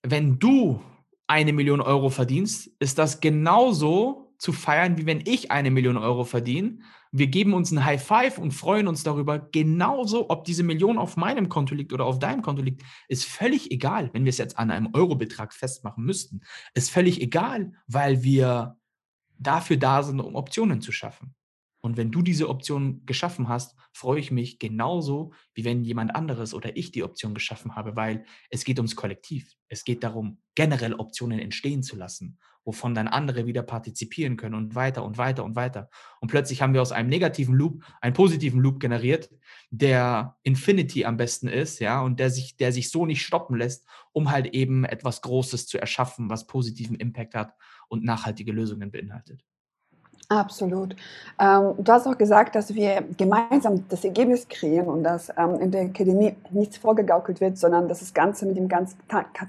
wenn 0.03 0.37
du 0.37 0.83
eine 1.25 1.51
Million 1.51 1.81
Euro 1.81 2.11
verdienst, 2.11 2.69
ist 2.77 2.99
das 2.99 3.21
genauso 3.21 4.35
zu 4.37 4.53
feiern, 4.53 4.99
wie 4.99 5.07
wenn 5.07 5.23
ich 5.25 5.49
eine 5.49 5.71
Million 5.71 5.97
Euro 5.97 6.23
verdiene. 6.23 6.77
Wir 7.17 7.27
geben 7.27 7.53
uns 7.53 7.71
ein 7.71 7.85
High 7.85 8.03
Five 8.03 8.37
und 8.37 8.51
freuen 8.51 8.89
uns 8.89 9.03
darüber. 9.03 9.39
Genauso, 9.39 10.29
ob 10.29 10.43
diese 10.43 10.63
Million 10.63 10.97
auf 10.97 11.15
meinem 11.15 11.47
Konto 11.47 11.73
liegt 11.73 11.93
oder 11.93 12.05
auf 12.05 12.19
deinem 12.19 12.41
Konto 12.41 12.61
liegt, 12.61 12.83
ist 13.07 13.23
völlig 13.23 13.71
egal, 13.71 14.09
wenn 14.11 14.25
wir 14.25 14.31
es 14.31 14.37
jetzt 14.37 14.59
an 14.59 14.69
einem 14.69 14.89
Eurobetrag 14.93 15.53
festmachen 15.53 16.03
müssten. 16.03 16.41
Ist 16.73 16.91
völlig 16.91 17.21
egal, 17.21 17.71
weil 17.87 18.21
wir 18.23 18.77
dafür 19.37 19.77
da 19.77 20.03
sind, 20.03 20.19
um 20.19 20.35
Optionen 20.35 20.81
zu 20.81 20.91
schaffen. 20.91 21.35
Und 21.85 21.97
wenn 21.97 22.09
du 22.09 22.23
diese 22.23 22.49
Option 22.49 23.05
geschaffen 23.05 23.47
hast, 23.47 23.75
freue 23.93 24.19
ich 24.19 24.31
mich 24.31 24.57
genauso, 24.57 25.33
wie 25.53 25.65
wenn 25.65 25.83
jemand 25.83 26.15
anderes 26.15 26.55
oder 26.55 26.75
ich 26.75 26.91
die 26.91 27.03
Option 27.03 27.35
geschaffen 27.35 27.75
habe, 27.75 27.95
weil 27.95 28.25
es 28.49 28.65
geht 28.65 28.79
ums 28.79 28.95
Kollektiv. 28.95 29.53
Es 29.67 29.83
geht 29.83 30.03
darum, 30.03 30.39
generell 30.55 30.95
Optionen 30.95 31.37
entstehen 31.37 31.83
zu 31.83 31.95
lassen, 31.95 32.39
wovon 32.63 32.95
dann 32.95 33.07
andere 33.07 33.45
wieder 33.45 33.61
partizipieren 33.61 34.35
können 34.35 34.55
und 34.55 34.73
weiter 34.73 35.05
und 35.05 35.19
weiter 35.19 35.43
und 35.43 35.55
weiter. 35.55 35.91
Und 36.21 36.29
plötzlich 36.29 36.63
haben 36.63 36.73
wir 36.73 36.81
aus 36.81 36.91
einem 36.91 37.07
negativen 37.07 37.53
Loop 37.53 37.83
einen 38.01 38.15
positiven 38.15 38.61
Loop 38.61 38.79
generiert, 38.79 39.29
der 39.69 40.37
Infinity 40.41 41.05
am 41.05 41.17
besten 41.17 41.47
ist, 41.47 41.77
ja, 41.77 42.01
und 42.01 42.19
der 42.19 42.31
sich, 42.31 42.57
der 42.57 42.71
sich 42.71 42.89
so 42.89 43.05
nicht 43.05 43.21
stoppen 43.21 43.57
lässt, 43.57 43.85
um 44.11 44.31
halt 44.31 44.47
eben 44.55 44.85
etwas 44.85 45.21
Großes 45.21 45.67
zu 45.67 45.77
erschaffen, 45.77 46.31
was 46.31 46.47
positiven 46.47 46.95
Impact 46.95 47.35
hat 47.35 47.53
und 47.89 48.03
nachhaltige 48.03 48.53
Lösungen 48.53 48.89
beinhaltet. 48.89 49.45
Absolut. 50.29 50.95
Ähm, 51.39 51.73
du 51.77 51.91
hast 51.91 52.07
auch 52.07 52.17
gesagt, 52.17 52.55
dass 52.55 52.73
wir 52.73 53.03
gemeinsam 53.17 53.87
das 53.89 54.03
Ergebnis 54.03 54.47
kreieren 54.47 54.87
und 54.87 55.03
dass 55.03 55.29
ähm, 55.37 55.59
in 55.59 55.71
der 55.71 55.83
Akademie 55.83 56.35
nichts 56.49 56.77
vorgegaukelt 56.77 57.41
wird, 57.41 57.57
sondern 57.57 57.87
dass 57.87 57.99
das 57.99 58.13
Ganze 58.13 58.45
mit 58.45 58.57
den 58.57 58.67
ganzen 58.67 58.97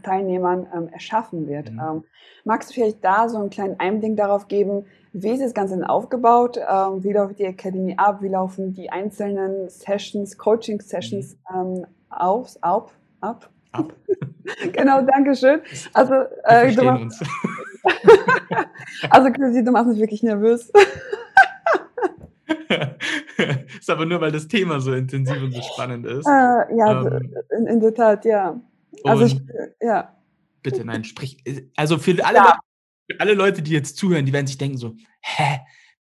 Teilnehmern 0.03 0.67
ähm, 0.75 0.89
erschaffen 0.93 1.49
wird. 1.49 1.73
Mhm. 1.73 1.81
Ähm, 1.81 2.05
magst 2.45 2.71
du 2.71 2.75
vielleicht 2.75 3.03
da 3.05 3.29
so 3.29 3.39
einen 3.39 3.51
kleinen 3.51 3.81
Einblick 3.81 4.17
darauf 4.17 4.49
geben, 4.49 4.85
wie 5.19 5.31
ist 5.31 5.43
das 5.43 5.55
Ganze 5.55 5.77
denn 5.77 5.85
aufgebaut? 5.85 6.59
Ähm, 6.59 7.03
wie 7.03 7.13
läuft 7.13 7.39
die 7.39 7.47
Akademie 7.47 7.97
ab? 7.97 8.21
Wie 8.21 8.29
laufen 8.29 8.75
die 8.75 8.91
einzelnen 8.91 9.71
Sessions, 9.71 10.37
Coaching-Sessions 10.37 11.39
ähm, 11.55 11.87
auf, 12.11 12.55
ab? 12.61 12.93
ab? 13.23 13.49
Ab. 13.73 13.95
genau, 14.73 15.01
danke 15.01 15.35
schön. 15.35 15.61
Also, 15.95 16.15
äh, 16.45 16.71
du 16.75 16.85
machst. 16.85 17.25
also 19.11 19.33
Chrissy, 19.33 19.65
du 19.65 19.73
machst 19.73 19.89
mich 19.89 19.99
wirklich 19.99 20.23
nervös. 20.23 20.71
ist 23.79 23.91
aber 23.91 24.07
nur, 24.07 24.21
weil 24.21 24.33
das 24.33 24.49
Thema 24.49 24.81
so 24.81 24.95
intensiv 24.95 25.43
und 25.43 25.53
so 25.53 25.63
spannend 25.63 26.07
ist. 26.07 26.27
Äh, 26.27 26.77
ja, 26.77 27.03
Ähm, 27.03 27.35
in, 27.59 27.67
in 27.67 27.81
der 27.81 27.95
Tat, 27.95 28.25
ja. 28.25 28.61
Also 29.05 29.27
ich, 29.27 29.41
ja. 29.81 30.15
bitte, 30.63 30.85
nein, 30.85 31.05
sprich. 31.05 31.39
Also 31.77 31.99
für 31.99 32.13
alle, 32.25 32.39
Ja. 32.39 32.45
Leute, 32.45 32.59
für 33.11 33.21
alle 33.21 33.35
Leute, 33.35 33.63
die 33.63 33.73
jetzt 33.73 33.97
zuhören, 33.97 34.27
die 34.27 34.33
werden 34.33 34.47
sich 34.47 34.59
denken 34.59 34.79
so, 34.79 34.95
hä, 35.21 35.61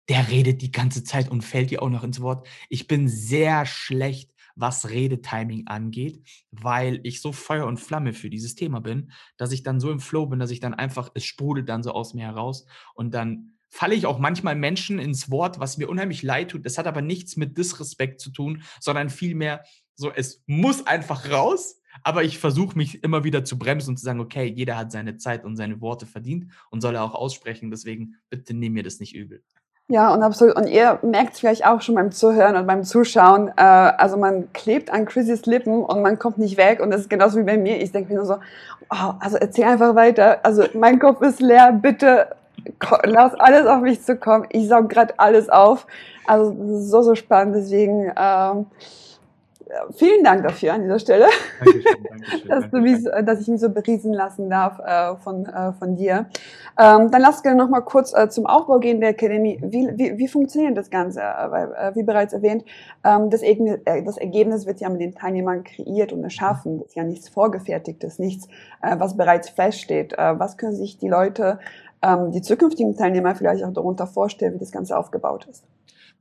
der 0.09 0.29
redet 0.29 0.61
die 0.61 0.71
ganze 0.71 1.03
Zeit 1.03 1.29
und 1.29 1.43
fällt 1.43 1.71
dir 1.71 1.81
auch 1.81 1.89
noch 1.89 2.03
ins 2.03 2.21
Wort. 2.21 2.47
Ich 2.69 2.87
bin 2.87 3.07
sehr 3.07 3.65
schlecht, 3.65 4.31
was 4.55 4.89
Redetiming 4.89 5.67
angeht, 5.67 6.25
weil 6.51 6.99
ich 7.03 7.21
so 7.21 7.31
Feuer 7.31 7.65
und 7.67 7.79
Flamme 7.79 8.13
für 8.13 8.29
dieses 8.29 8.55
Thema 8.55 8.79
bin, 8.79 9.11
dass 9.37 9.51
ich 9.51 9.63
dann 9.63 9.79
so 9.79 9.91
im 9.91 9.99
Flow 9.99 10.25
bin, 10.25 10.39
dass 10.39 10.51
ich 10.51 10.59
dann 10.59 10.73
einfach, 10.73 11.11
es 11.13 11.25
sprudelt 11.25 11.69
dann 11.69 11.83
so 11.83 11.91
aus 11.91 12.13
mir 12.13 12.25
heraus 12.25 12.65
und 12.93 13.13
dann 13.13 13.51
falle 13.69 13.95
ich 13.95 14.05
auch 14.05 14.19
manchmal 14.19 14.55
Menschen 14.55 14.99
ins 14.99 15.29
Wort, 15.29 15.59
was 15.59 15.77
mir 15.77 15.89
unheimlich 15.89 16.23
leid 16.23 16.51
tut. 16.51 16.65
Das 16.65 16.77
hat 16.77 16.87
aber 16.87 17.01
nichts 17.01 17.35
mit 17.35 17.57
Disrespekt 17.57 18.21
zu 18.21 18.29
tun, 18.31 18.63
sondern 18.79 19.09
vielmehr 19.09 19.65
so, 19.95 20.11
es 20.11 20.43
muss 20.45 20.87
einfach 20.87 21.29
raus, 21.29 21.81
aber 22.03 22.23
ich 22.23 22.37
versuche 22.37 22.77
mich 22.77 23.03
immer 23.03 23.23
wieder 23.23 23.43
zu 23.43 23.57
bremsen 23.57 23.91
und 23.91 23.97
zu 23.97 24.05
sagen, 24.05 24.19
okay, 24.19 24.45
jeder 24.45 24.77
hat 24.77 24.91
seine 24.91 25.17
Zeit 25.17 25.43
und 25.43 25.57
seine 25.57 25.81
Worte 25.81 26.05
verdient 26.05 26.51
und 26.69 26.81
soll 26.81 26.95
er 26.95 27.03
auch 27.03 27.15
aussprechen, 27.15 27.69
deswegen 27.69 28.15
bitte 28.29 28.53
nehm 28.53 28.73
mir 28.73 28.83
das 28.83 28.99
nicht 28.99 29.13
übel. 29.15 29.43
Ja, 29.87 30.11
und 30.13 30.23
absolut. 30.23 30.55
Und 30.55 30.67
ihr 30.67 30.97
merkt 31.03 31.33
es 31.33 31.39
vielleicht 31.39 31.65
auch 31.65 31.79
schon 31.81 31.93
beim 31.93 32.11
Zuhören 32.11 32.55
und 32.55 32.65
beim 32.65 32.83
Zuschauen. 32.83 33.49
Äh, 33.55 33.61
also 33.61 34.17
man 34.17 34.51
klebt 34.51 34.91
an 34.91 35.05
Chrissys 35.05 35.45
Lippen 35.45 35.83
und 35.83 36.01
man 36.01 36.17
kommt 36.17 36.39
nicht 36.39 36.57
weg. 36.57 36.79
Und 36.79 36.89
das 36.89 37.01
ist 37.01 37.09
genauso 37.09 37.37
wie 37.37 37.43
bei 37.43 37.57
mir. 37.57 37.79
Ich 37.81 37.91
denke 37.91 38.11
mir 38.11 38.17
nur 38.17 38.25
so, 38.25 38.37
oh, 38.89 39.13
also 39.19 39.37
erzähl 39.37 39.65
einfach 39.65 39.93
weiter. 39.93 40.39
Also 40.43 40.63
mein 40.73 40.97
Kopf 40.97 41.21
ist 41.21 41.39
leer. 41.39 41.71
Bitte 41.71 42.29
lass 43.03 43.35
alles 43.35 43.67
auf 43.67 43.81
mich 43.81 44.01
zukommen. 44.01 44.47
Ich 44.49 44.67
saug 44.67 44.89
gerade 44.89 45.13
alles 45.19 45.49
auf. 45.49 45.85
Also 46.25 46.51
das 46.51 46.81
ist 46.81 46.89
so, 46.89 47.03
so 47.03 47.13
spannend. 47.13 47.55
Deswegen 47.55 48.11
ähm, 48.17 48.65
vielen 49.91 50.23
Dank 50.23 50.43
dafür 50.43 50.73
an 50.73 50.83
dieser 50.83 50.99
Stelle. 50.99 51.25
Dankeschön, 51.59 52.03
Dankeschön. 52.09 52.49
dass, 52.49 52.69
du 52.69 52.77
mich, 52.79 53.03
dass 53.25 53.41
ich 53.41 53.47
mich 53.47 53.61
so 53.61 53.69
beriesen 53.69 54.13
lassen 54.13 54.49
darf 54.49 54.79
äh, 54.79 55.15
von, 55.17 55.45
äh, 55.45 55.73
von 55.73 55.95
dir. 55.95 56.27
Ähm, 56.77 57.09
dann 57.09 57.21
lass 57.21 57.41
gerne 57.41 57.57
noch 57.57 57.69
mal 57.69 57.81
kurz 57.81 58.13
äh, 58.13 58.29
zum 58.29 58.45
Aufbau 58.45 58.79
gehen 58.79 58.99
der 58.99 59.11
Akademie. 59.11 59.59
Wie, 59.63 59.87
wie, 59.95 60.17
wie 60.17 60.27
funktioniert 60.27 60.77
das 60.77 60.89
Ganze? 60.89 61.21
Äh, 61.21 61.51
weil, 61.51 61.73
äh, 61.73 61.95
wie 61.95 62.03
bereits 62.03 62.33
erwähnt, 62.33 62.65
ähm, 63.03 63.29
das, 63.29 63.41
Ergebnis, 63.41 63.79
äh, 63.85 64.03
das 64.03 64.17
Ergebnis 64.17 64.65
wird 64.65 64.81
ja 64.81 64.89
mit 64.89 65.01
den 65.01 65.15
Teilnehmern 65.15 65.63
kreiert 65.63 66.11
und 66.11 66.23
erschaffen. 66.23 66.79
Das 66.79 66.89
ist 66.89 66.95
ja 66.95 67.03
nichts 67.03 67.29
Vorgefertigtes, 67.29 68.19
nichts, 68.19 68.47
äh, 68.81 68.99
was 68.99 69.17
bereits 69.17 69.49
feststeht. 69.49 70.13
Äh, 70.13 70.39
was 70.39 70.57
können 70.57 70.75
sich 70.75 70.97
die 70.97 71.07
Leute, 71.07 71.59
ähm, 72.01 72.31
die 72.31 72.41
zukünftigen 72.41 72.95
Teilnehmer 72.95 73.35
vielleicht 73.35 73.63
auch 73.63 73.73
darunter 73.73 74.05
vorstellen, 74.07 74.55
wie 74.55 74.59
das 74.59 74.71
Ganze 74.71 74.97
aufgebaut 74.97 75.47
ist? 75.49 75.63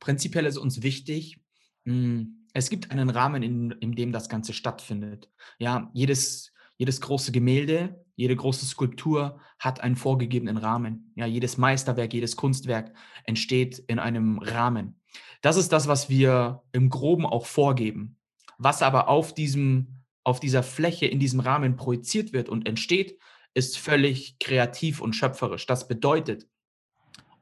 Prinzipiell 0.00 0.46
ist 0.46 0.56
uns 0.58 0.82
wichtig, 0.82 1.38
mh, 1.84 2.26
es 2.54 2.70
gibt 2.70 2.90
einen 2.90 3.10
Rahmen, 3.10 3.42
in, 3.42 3.72
in 3.72 3.92
dem 3.94 4.12
das 4.12 4.28
Ganze 4.28 4.52
stattfindet. 4.52 5.28
Ja, 5.58 5.90
jedes, 5.92 6.52
jedes 6.78 7.00
große 7.00 7.32
Gemälde, 7.32 8.02
jede 8.14 8.36
große 8.36 8.64
Skulptur 8.64 9.40
hat 9.58 9.80
einen 9.80 9.96
vorgegebenen 9.96 10.56
Rahmen. 10.56 11.12
Ja, 11.16 11.26
jedes 11.26 11.58
Meisterwerk, 11.58 12.14
jedes 12.14 12.36
Kunstwerk 12.36 12.94
entsteht 13.24 13.80
in 13.80 13.98
einem 13.98 14.38
Rahmen. 14.38 15.00
Das 15.42 15.56
ist 15.56 15.72
das, 15.72 15.88
was 15.88 16.08
wir 16.08 16.62
im 16.70 16.90
Groben 16.90 17.26
auch 17.26 17.46
vorgeben. 17.46 18.16
Was 18.56 18.82
aber 18.82 19.08
auf 19.08 19.34
diesem, 19.34 20.04
auf 20.22 20.38
dieser 20.38 20.62
Fläche, 20.62 21.06
in 21.06 21.18
diesem 21.18 21.40
Rahmen 21.40 21.76
projiziert 21.76 22.32
wird 22.32 22.48
und 22.48 22.68
entsteht, 22.68 23.18
ist 23.52 23.78
völlig 23.78 24.38
kreativ 24.38 25.00
und 25.00 25.14
schöpferisch. 25.14 25.66
Das 25.66 25.88
bedeutet, 25.88 26.46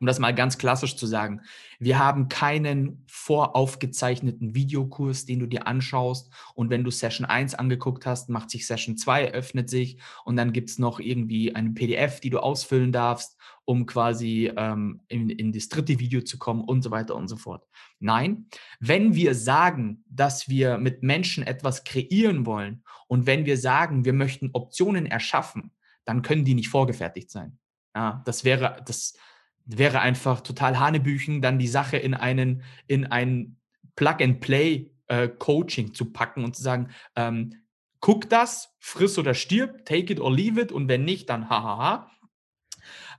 um 0.03 0.07
das 0.07 0.19
mal 0.19 0.35
ganz 0.35 0.59
klassisch 0.59 0.97
zu 0.97 1.07
sagen, 1.07 1.43
wir 1.79 1.97
haben 1.97 2.29
keinen 2.29 3.05
voraufgezeichneten 3.07 4.53
Videokurs, 4.53 5.27
den 5.27 5.38
du 5.38 5.47
dir 5.47 5.69
anschaust 5.69 6.29
und 6.57 6.71
wenn 6.71 6.83
du 6.83 6.91
Session 6.91 7.25
1 7.25 7.55
angeguckt 7.55 8.05
hast, 8.05 8.29
macht 8.29 8.51
sich 8.51 8.67
Session 8.67 8.97
2, 8.97 9.33
öffnet 9.33 9.71
sich 9.71 9.99
und 10.25 10.35
dann 10.35 10.53
gibt 10.53 10.71
es 10.71 10.81
noch 10.81 10.99
irgendwie 10.99 11.55
eine 11.55 11.71
PDF, 11.71 12.19
die 12.19 12.31
du 12.31 12.41
ausfüllen 12.41 12.91
darfst, 12.91 13.38
um 13.65 13.87
quasi 13.87 14.51
ähm, 14.57 15.03
in, 15.07 15.31
in 15.31 15.53
das 15.53 15.69
dritte 15.69 16.01
Video 16.01 16.21
zu 16.23 16.37
kommen 16.37 16.65
und 16.65 16.83
so 16.83 16.91
weiter 16.91 17.15
und 17.15 17.29
so 17.29 17.37
fort. 17.37 17.65
Nein, 18.01 18.49
wenn 18.81 19.15
wir 19.15 19.37
sagen, 19.37 20.03
dass 20.09 20.49
wir 20.49 20.79
mit 20.79 21.05
Menschen 21.05 21.47
etwas 21.47 21.85
kreieren 21.85 22.45
wollen 22.45 22.83
und 23.07 23.27
wenn 23.27 23.47
wir 23.47 23.57
sagen, 23.57 24.05
wir 24.05 24.15
möchten 24.15 24.51
Optionen 24.53 25.07
erschaffen, 25.07 25.71
dann 26.05 26.23
können 26.23 26.45
die 26.45 26.55
nicht 26.55 26.71
vorgefertigt 26.71 27.31
sein. 27.31 27.61
Ja, 27.95 28.21
das 28.25 28.43
wäre, 28.43 28.83
das 28.85 29.15
wäre 29.64 30.01
einfach 30.01 30.40
total 30.40 30.79
Hanebüchen, 30.79 31.42
dann 31.42 31.59
die 31.59 31.68
Sache 31.68 31.96
in 31.96 32.14
einen, 32.14 32.62
in 32.87 33.07
ein 33.07 33.57
Plug-and-Play-Coaching 33.96 35.94
zu 35.94 36.12
packen 36.12 36.44
und 36.44 36.57
zu 36.57 36.62
sagen, 36.62 36.88
ähm, 37.16 37.55
guck 38.01 38.29
das, 38.29 38.75
friss 38.81 39.18
oder 39.18 39.35
stirb, 39.35 39.85
take 39.85 40.12
it 40.12 40.20
or 40.20 40.33
leave 40.33 40.61
it 40.61 40.72
und 40.72 40.88
wenn 40.88 41.05
nicht, 41.05 41.29
dann 41.29 41.48
hahaha. 41.48 42.11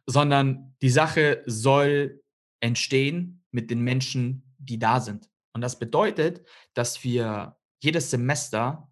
Sondern 0.06 0.76
die 0.82 0.90
Sache 0.90 1.44
soll 1.46 2.22
entstehen 2.60 3.44
mit 3.52 3.72
den 3.72 3.82
Menschen, 3.82 4.54
die 4.58 4.80
da 4.80 5.00
sind. 5.00 5.30
Und 5.54 5.62
das 5.62 5.80
bedeutet, 5.80 6.46
dass 6.74 7.04
wir 7.04 7.56
jedes 7.82 8.10
Semester 8.10 8.92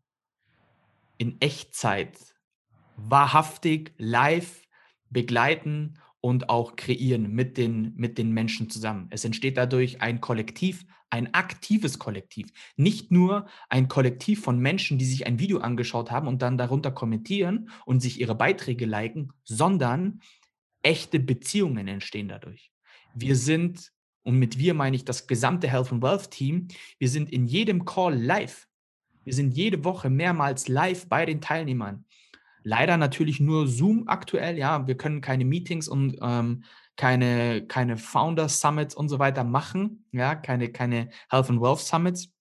in 1.18 1.40
Echtzeit 1.42 2.18
wahrhaftig 2.96 3.94
live 3.98 4.62
begleiten 5.10 6.01
und 6.22 6.50
auch 6.50 6.76
kreieren 6.76 7.34
mit 7.34 7.58
den, 7.58 7.94
mit 7.96 8.18
den 8.18 8.32
Menschen 8.32 8.70
zusammen. 8.70 9.08
Es 9.10 9.26
entsteht 9.26 9.58
dadurch 9.58 10.02
ein 10.02 10.22
Kollektiv, 10.22 10.86
ein 11.10 11.34
aktives 11.34 12.00
Kollektiv. 12.00 12.52
Nicht 12.78 13.12
nur 13.12 13.48
ein 13.70 13.88
Kollektiv 13.88 14.42
von 14.42 14.60
Menschen, 14.60 14.98
die 14.98 15.06
sich 15.06 15.26
ein 15.26 15.40
Video 15.40 15.60
angeschaut 15.60 16.12
haben 16.12 16.28
und 16.28 16.42
dann 16.42 16.58
darunter 16.58 16.92
kommentieren 16.92 17.70
und 17.86 18.00
sich 18.00 18.22
ihre 18.22 18.36
Beiträge 18.36 18.86
liken, 18.86 19.34
sondern 19.44 20.22
echte 20.84 21.20
Beziehungen 21.20 21.88
entstehen 21.88 22.30
dadurch. 22.30 22.72
Wir 23.14 23.36
sind, 23.36 23.92
und 24.24 24.38
mit 24.38 24.58
wir 24.58 24.74
meine 24.74 24.96
ich 24.96 25.04
das 25.04 25.28
gesamte 25.28 25.68
Health 25.68 25.92
and 25.92 26.04
Wealth 26.04 26.32
Team, 26.32 26.68
wir 27.00 27.10
sind 27.10 27.30
in 27.32 27.48
jedem 27.48 27.84
Call 27.84 28.16
live. 28.16 28.68
Wir 29.24 29.34
sind 29.34 29.52
jede 29.52 29.84
Woche 29.84 30.10
mehrmals 30.10 30.68
live 30.68 31.08
bei 31.08 31.26
den 31.26 31.42
Teilnehmern. 31.42 32.06
Leider 32.64 32.98
natürlich 32.98 33.40
nur 33.40 33.68
Zoom 33.68 34.08
aktuell, 34.08 34.58
ja. 34.58 34.88
Wir 34.88 34.96
können 34.96 35.22
keine 35.22 35.46
Meetings 35.46 35.88
und 35.88 36.18
ähm, 36.22 36.64
keine, 36.96 37.66
keine 37.66 37.98
Founder 37.98 38.50
Summits 38.50 38.94
und 38.94 39.10
so 39.10 39.18
weiter 39.18 39.44
machen, 39.44 40.06
ja, 40.12 40.36
keine, 40.36 40.72
keine 40.72 41.10
Health 41.30 41.50
and 41.50 41.62
Wealth 41.62 41.80
Summits 41.80 42.32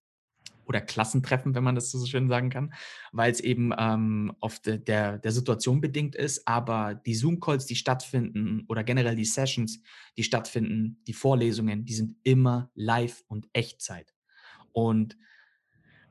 oder 0.66 0.80
Klassentreffen, 0.80 1.54
wenn 1.54 1.64
man 1.64 1.74
das 1.74 1.90
so 1.90 2.04
schön 2.06 2.28
sagen 2.28 2.48
kann, 2.50 2.72
weil 3.10 3.32
es 3.32 3.40
eben 3.40 3.72
ähm, 3.76 4.32
oft 4.38 4.66
der, 4.66 5.18
der, 5.18 5.32
Situation 5.32 5.80
bedingt 5.80 6.14
ist. 6.14 6.46
Aber 6.46 6.94
die 6.94 7.14
Zoom-Calls, 7.14 7.66
die 7.66 7.74
stattfinden 7.74 8.66
oder 8.68 8.84
generell 8.84 9.16
die 9.16 9.24
Sessions, 9.24 9.82
die 10.16 10.22
stattfinden, 10.22 11.02
die 11.08 11.12
Vorlesungen, 11.12 11.84
die 11.86 11.94
sind 11.94 12.14
immer 12.22 12.70
live 12.74 13.24
und 13.26 13.48
Echtzeit. 13.52 14.14
Und 14.70 15.16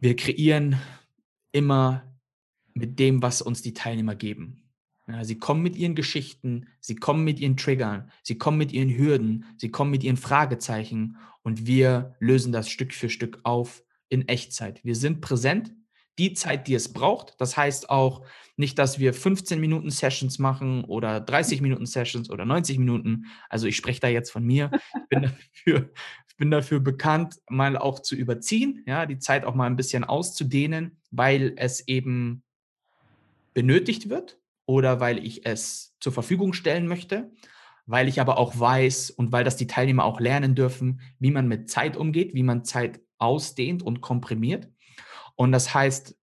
wir 0.02 0.15
kreieren 0.17 0.76
immer 1.54 2.09
mit 2.73 2.99
dem, 2.99 3.21
was 3.21 3.41
uns 3.41 3.62
die 3.62 3.73
Teilnehmer 3.73 4.15
geben. 4.15 4.69
Ja, 5.08 5.23
sie 5.23 5.39
kommen 5.39 5.63
mit 5.63 5.75
ihren 5.75 5.95
Geschichten, 5.95 6.67
sie 6.79 6.95
kommen 6.95 7.23
mit 7.23 7.39
ihren 7.39 7.58
Triggern, 7.58 8.12
sie 8.21 8.38
kommen 8.38 8.60
mit 8.60 8.71
ihren 8.71 8.95
Hürden, 8.95 9.45
sie 9.58 9.71
kommen 9.71 9.89
mit 9.89 10.03
ihren 10.03 10.17
Fragezeichen 10.17 11.17
und 11.41 11.65
wir 11.65 12.15
lösen 12.19 12.51
das 12.51 12.69
Stück 12.69 12.93
für 12.93 13.10
Stück 13.10 13.39
auf 13.43 13.84
in 14.10 14.27
Echtzeit. 14.27 14.84
Wir 14.84 14.95
sind 14.95 15.21
präsent, 15.21 15.71
die 16.19 16.34
Zeit, 16.34 16.67
die 16.67 16.75
es 16.75 16.91
braucht. 16.91 17.39
Das 17.39 17.58
heißt 17.58 17.89
auch 17.89 18.25
nicht, 18.58 18.77
dass 18.77 18.99
wir 18.99 19.13
15 19.13 19.60
Minuten 19.60 19.89
Sessions 19.89 20.38
machen 20.38 20.84
oder 20.84 21.21
30 21.21 21.62
Minuten 21.62 21.86
Sessions 21.86 22.29
oder 22.29 22.45
90 22.45 22.77
Minuten. 22.77 23.25
Also 23.47 23.67
ich 23.67 23.77
spreche 23.77 24.01
da 24.01 24.10
jetzt 24.10 24.29
von 24.29 24.43
mir. 24.43 24.69
Ich 24.73 25.08
bin 25.10 25.21
dafür, 25.23 25.89
ich 26.27 26.36
bin 26.36 26.51
dafür 26.51 26.82
bekannt, 26.82 27.39
mal 27.49 27.77
auch 27.77 27.99
zu 27.99 28.15
überziehen, 28.15 28.84
ja, 28.86 29.05
die 29.05 29.17
Zeit 29.17 29.45
auch 29.45 29.55
mal 29.55 29.65
ein 29.65 29.77
bisschen 29.77 30.03
auszudehnen, 30.03 30.99
weil 31.10 31.53
es 31.55 31.88
eben 31.88 32.43
benötigt 33.60 34.08
wird 34.08 34.39
oder 34.65 35.02
weil 35.02 35.17
ich 35.26 35.45
es 35.45 35.93
zur 36.00 36.13
Verfügung 36.13 36.54
stellen 36.54 36.88
möchte, 36.88 37.30
weil 37.86 38.08
ich 38.08 38.22
aber 38.22 38.38
auch 38.38 38.58
weiß 38.58 39.12
und 39.12 39.34
weil 39.34 39.43
das 39.43 39.58
die 39.58 39.67
Teilnehmer 39.67 40.06
auch 40.06 40.22
lernen 40.22 40.56
dürfen, 40.56 41.02
wie 41.19 41.32
man 41.32 41.45
mit 41.50 41.69
Zeit 41.69 41.98
umgeht, 41.98 42.34
wie 42.34 42.43
man 42.43 42.63
Zeit 42.63 43.02
ausdehnt 43.17 43.84
und 43.84 44.00
komprimiert. 44.00 44.69
Und 45.36 45.52
das 45.52 45.74
heißt, 45.74 46.17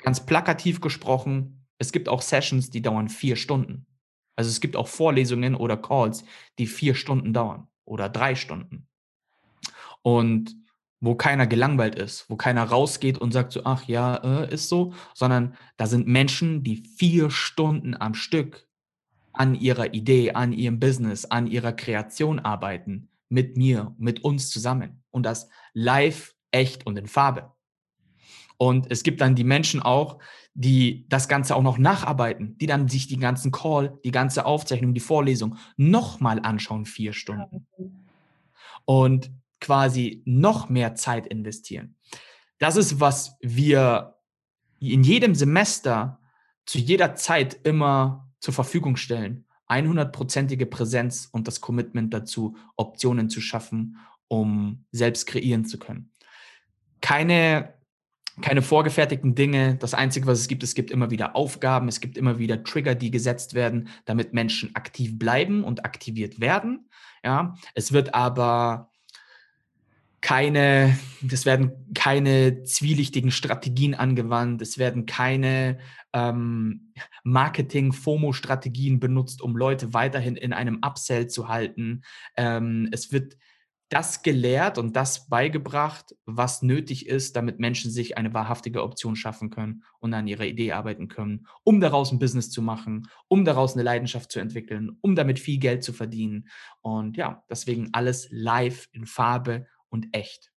ganz 0.00 0.26
plakativ 0.26 0.82
gesprochen, 0.82 1.66
es 1.78 1.92
gibt 1.92 2.10
auch 2.10 2.20
Sessions, 2.20 2.68
die 2.68 2.82
dauern 2.82 3.08
vier 3.08 3.36
Stunden. 3.36 3.86
Also 4.36 4.50
es 4.50 4.60
gibt 4.60 4.76
auch 4.76 4.88
Vorlesungen 4.88 5.54
oder 5.54 5.78
Calls, 5.78 6.24
die 6.58 6.66
vier 6.66 6.94
Stunden 6.94 7.32
dauern 7.32 7.68
oder 7.86 8.10
drei 8.10 8.34
Stunden. 8.34 8.86
Und 10.02 10.56
wo 11.00 11.14
keiner 11.14 11.46
gelangweilt 11.46 11.94
ist, 11.94 12.28
wo 12.28 12.36
keiner 12.36 12.64
rausgeht 12.64 13.18
und 13.18 13.32
sagt 13.32 13.52
so, 13.52 13.62
ach 13.64 13.84
ja, 13.84 14.16
äh, 14.16 14.52
ist 14.52 14.68
so, 14.68 14.92
sondern 15.14 15.54
da 15.76 15.86
sind 15.86 16.06
Menschen, 16.06 16.62
die 16.62 16.76
vier 16.76 17.30
Stunden 17.30 17.96
am 17.98 18.14
Stück 18.14 18.66
an 19.32 19.54
ihrer 19.54 19.94
Idee, 19.94 20.32
an 20.32 20.52
ihrem 20.52 20.78
Business, 20.78 21.24
an 21.24 21.46
ihrer 21.46 21.72
Kreation 21.72 22.38
arbeiten, 22.38 23.08
mit 23.28 23.56
mir, 23.56 23.94
mit 23.98 24.24
uns 24.24 24.50
zusammen 24.50 25.02
und 25.10 25.24
das 25.24 25.48
live, 25.72 26.34
echt 26.50 26.86
und 26.86 26.98
in 26.98 27.06
Farbe. 27.06 27.52
Und 28.58 28.90
es 28.90 29.02
gibt 29.02 29.22
dann 29.22 29.34
die 29.34 29.44
Menschen 29.44 29.80
auch, 29.80 30.18
die 30.52 31.06
das 31.08 31.28
Ganze 31.28 31.56
auch 31.56 31.62
noch 31.62 31.78
nacharbeiten, 31.78 32.58
die 32.58 32.66
dann 32.66 32.88
sich 32.88 33.08
den 33.08 33.20
ganzen 33.20 33.52
Call, 33.52 33.98
die 34.04 34.10
ganze 34.10 34.44
Aufzeichnung, 34.44 34.92
die 34.92 35.00
Vorlesung 35.00 35.56
nochmal 35.76 36.40
anschauen, 36.40 36.84
vier 36.84 37.14
Stunden. 37.14 37.66
Und 38.84 39.30
quasi 39.60 40.22
noch 40.24 40.68
mehr 40.68 40.94
Zeit 40.94 41.26
investieren. 41.26 41.96
Das 42.58 42.76
ist, 42.76 43.00
was 43.00 43.36
wir 43.40 44.16
in 44.80 45.02
jedem 45.02 45.34
Semester 45.34 46.20
zu 46.66 46.78
jeder 46.78 47.14
Zeit 47.14 47.58
immer 47.64 48.28
zur 48.38 48.54
Verfügung 48.54 48.96
stellen. 48.96 49.44
100%ige 49.68 50.66
Präsenz 50.66 51.28
und 51.30 51.46
das 51.46 51.60
Commitment 51.60 52.12
dazu, 52.12 52.56
Optionen 52.76 53.30
zu 53.30 53.40
schaffen, 53.40 53.98
um 54.28 54.84
selbst 54.90 55.26
kreieren 55.26 55.64
zu 55.64 55.78
können. 55.78 56.12
Keine, 57.00 57.74
keine 58.40 58.62
vorgefertigten 58.62 59.34
Dinge. 59.34 59.76
Das 59.76 59.94
Einzige, 59.94 60.26
was 60.26 60.40
es 60.40 60.48
gibt, 60.48 60.62
es 60.62 60.74
gibt 60.74 60.90
immer 60.90 61.10
wieder 61.10 61.36
Aufgaben, 61.36 61.88
es 61.88 62.00
gibt 62.00 62.18
immer 62.18 62.38
wieder 62.38 62.64
Trigger, 62.64 62.94
die 62.94 63.10
gesetzt 63.10 63.54
werden, 63.54 63.88
damit 64.06 64.34
Menschen 64.34 64.74
aktiv 64.74 65.18
bleiben 65.18 65.62
und 65.62 65.84
aktiviert 65.84 66.40
werden. 66.40 66.88
Ja, 67.22 67.54
es 67.74 67.92
wird 67.92 68.14
aber 68.14 68.89
keine, 70.20 70.98
es 71.30 71.46
werden 71.46 71.92
keine 71.94 72.62
zwielichtigen 72.64 73.30
Strategien 73.30 73.94
angewandt, 73.94 74.60
es 74.60 74.76
werden 74.76 75.06
keine 75.06 75.78
ähm, 76.12 76.92
Marketing-FOMO-Strategien 77.24 79.00
benutzt, 79.00 79.40
um 79.40 79.56
Leute 79.56 79.94
weiterhin 79.94 80.36
in 80.36 80.52
einem 80.52 80.80
Upsell 80.84 81.28
zu 81.28 81.48
halten. 81.48 82.02
Ähm, 82.36 82.88
es 82.92 83.12
wird 83.12 83.36
das 83.90 84.22
gelehrt 84.22 84.78
und 84.78 84.94
das 84.94 85.28
beigebracht, 85.28 86.14
was 86.24 86.62
nötig 86.62 87.08
ist, 87.08 87.34
damit 87.34 87.58
Menschen 87.58 87.90
sich 87.90 88.16
eine 88.16 88.32
wahrhaftige 88.32 88.84
Option 88.84 89.16
schaffen 89.16 89.50
können 89.50 89.82
und 89.98 90.14
an 90.14 90.28
ihrer 90.28 90.44
Idee 90.44 90.72
arbeiten 90.72 91.08
können, 91.08 91.48
um 91.64 91.80
daraus 91.80 92.12
ein 92.12 92.20
Business 92.20 92.50
zu 92.50 92.62
machen, 92.62 93.08
um 93.26 93.44
daraus 93.44 93.74
eine 93.74 93.82
Leidenschaft 93.82 94.30
zu 94.30 94.38
entwickeln, 94.38 94.96
um 95.00 95.16
damit 95.16 95.40
viel 95.40 95.58
Geld 95.58 95.82
zu 95.82 95.92
verdienen. 95.92 96.48
Und 96.82 97.16
ja, 97.16 97.42
deswegen 97.50 97.88
alles 97.92 98.28
live 98.30 98.88
in 98.92 99.06
Farbe 99.06 99.66
und 99.90 100.08
echt. 100.12 100.50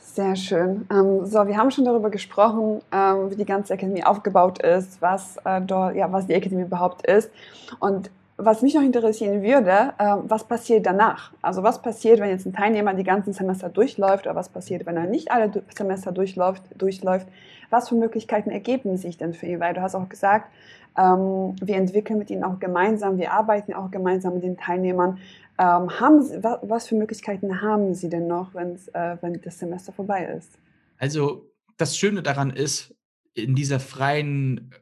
Sehr 0.00 0.36
schön. 0.36 0.86
Ähm, 0.90 1.26
so, 1.26 1.46
wir 1.46 1.56
haben 1.56 1.70
schon 1.70 1.84
darüber 1.84 2.10
gesprochen, 2.10 2.80
ähm, 2.92 3.30
wie 3.30 3.36
die 3.36 3.44
ganze 3.44 3.74
Akademie 3.74 4.04
aufgebaut 4.04 4.60
ist, 4.62 5.00
was, 5.00 5.36
äh, 5.44 5.60
dort, 5.60 5.94
ja, 5.94 6.10
was 6.10 6.26
die 6.26 6.34
Akademie 6.34 6.62
überhaupt 6.62 7.06
ist. 7.06 7.30
Und 7.78 8.10
was 8.36 8.62
mich 8.62 8.74
noch 8.74 8.82
interessieren 8.82 9.42
würde, 9.42 9.92
äh, 9.98 10.16
was 10.22 10.44
passiert 10.44 10.86
danach? 10.86 11.32
Also 11.42 11.62
was 11.62 11.82
passiert, 11.82 12.20
wenn 12.20 12.30
jetzt 12.30 12.46
ein 12.46 12.52
Teilnehmer 12.52 12.94
die 12.94 13.04
ganzen 13.04 13.32
Semester 13.32 13.68
durchläuft 13.68 14.26
oder 14.26 14.36
was 14.36 14.48
passiert, 14.48 14.86
wenn 14.86 14.96
er 14.96 15.06
nicht 15.06 15.30
alle 15.32 15.50
Semester 15.76 16.12
durchläuft? 16.12 16.62
durchläuft? 16.76 17.26
Was 17.70 17.88
für 17.88 17.96
Möglichkeiten 17.96 18.50
ergeben 18.50 18.96
sich 18.96 19.18
denn 19.18 19.34
für 19.34 19.46
ihn? 19.46 19.60
Weil 19.60 19.74
du 19.74 19.82
hast 19.82 19.96
auch 19.96 20.08
gesagt, 20.08 20.50
ähm, 20.96 21.56
wir 21.60 21.76
entwickeln 21.76 22.18
mit 22.18 22.30
ihnen 22.30 22.44
auch 22.44 22.60
gemeinsam, 22.60 23.18
wir 23.18 23.32
arbeiten 23.32 23.74
auch 23.74 23.90
gemeinsam 23.90 24.34
mit 24.34 24.44
den 24.44 24.56
Teilnehmern. 24.56 25.18
Ähm, 25.58 26.00
haben 26.00 26.22
Sie, 26.22 26.42
was, 26.42 26.58
was, 26.62 26.88
für 26.88 26.94
Möglichkeiten 26.94 27.60
haben 27.60 27.94
Sie 27.94 28.08
denn 28.08 28.26
noch, 28.28 28.54
äh, 28.54 29.16
wenn 29.20 29.40
das 29.42 29.58
Semester 29.58 29.92
vorbei 29.92 30.24
ist? 30.36 30.58
Also 30.98 31.50
das 31.76 31.96
Schöne 31.96 32.22
daran 32.22 32.50
ist, 32.50 32.94
in 33.34 33.54
dieser 33.54 33.80
freien 33.80 34.74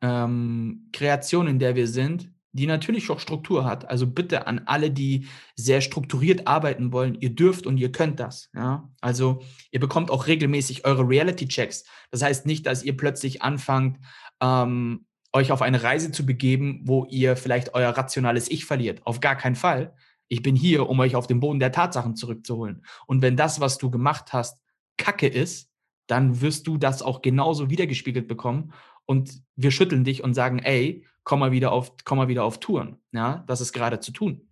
ähm, 0.00 0.88
Kreation, 0.92 1.46
in 1.46 1.58
der 1.58 1.74
wir 1.76 1.86
sind, 1.86 2.30
die 2.52 2.66
natürlich 2.66 3.10
auch 3.10 3.18
Struktur 3.18 3.64
hat. 3.64 3.88
Also 3.88 4.06
bitte 4.06 4.46
an 4.46 4.62
alle, 4.66 4.90
die 4.90 5.26
sehr 5.56 5.80
strukturiert 5.80 6.46
arbeiten 6.46 6.92
wollen, 6.92 7.14
ihr 7.14 7.30
dürft 7.30 7.66
und 7.66 7.78
ihr 7.78 7.92
könnt 7.92 8.20
das. 8.20 8.50
Ja? 8.54 8.90
Also 9.00 9.42
ihr 9.70 9.80
bekommt 9.80 10.10
auch 10.10 10.26
regelmäßig 10.26 10.84
eure 10.84 11.08
Reality-Checks. 11.08 11.84
Das 12.10 12.22
heißt 12.22 12.46
nicht, 12.46 12.66
dass 12.66 12.82
ihr 12.82 12.96
plötzlich 12.96 13.42
anfangt, 13.42 13.98
ähm, 14.42 15.06
euch 15.32 15.50
auf 15.50 15.62
eine 15.62 15.82
Reise 15.82 16.12
zu 16.12 16.26
begeben, 16.26 16.82
wo 16.84 17.06
ihr 17.06 17.36
vielleicht 17.36 17.74
euer 17.74 17.90
rationales 17.90 18.50
Ich 18.50 18.66
verliert. 18.66 19.00
Auf 19.06 19.20
gar 19.20 19.36
keinen 19.36 19.56
Fall. 19.56 19.94
Ich 20.32 20.40
bin 20.40 20.56
hier, 20.56 20.88
um 20.88 20.98
euch 20.98 21.14
auf 21.14 21.26
den 21.26 21.40
Boden 21.40 21.60
der 21.60 21.72
Tatsachen 21.72 22.16
zurückzuholen. 22.16 22.86
Und 23.06 23.20
wenn 23.20 23.36
das, 23.36 23.60
was 23.60 23.76
du 23.76 23.90
gemacht 23.90 24.32
hast, 24.32 24.58
Kacke 24.96 25.26
ist, 25.26 25.68
dann 26.06 26.40
wirst 26.40 26.66
du 26.66 26.78
das 26.78 27.02
auch 27.02 27.20
genauso 27.20 27.68
wiedergespiegelt 27.68 28.28
bekommen. 28.28 28.72
Und 29.04 29.42
wir 29.56 29.70
schütteln 29.70 30.04
dich 30.04 30.24
und 30.24 30.32
sagen, 30.32 30.58
ey, 30.58 31.04
komm 31.22 31.40
mal 31.40 31.52
wieder 31.52 31.70
auf, 31.70 31.92
komm 32.06 32.16
mal 32.16 32.28
wieder 32.28 32.44
auf 32.44 32.60
Touren. 32.60 32.96
Ja, 33.12 33.44
das 33.46 33.60
ist 33.60 33.74
gerade 33.74 34.00
zu 34.00 34.10
tun. 34.10 34.48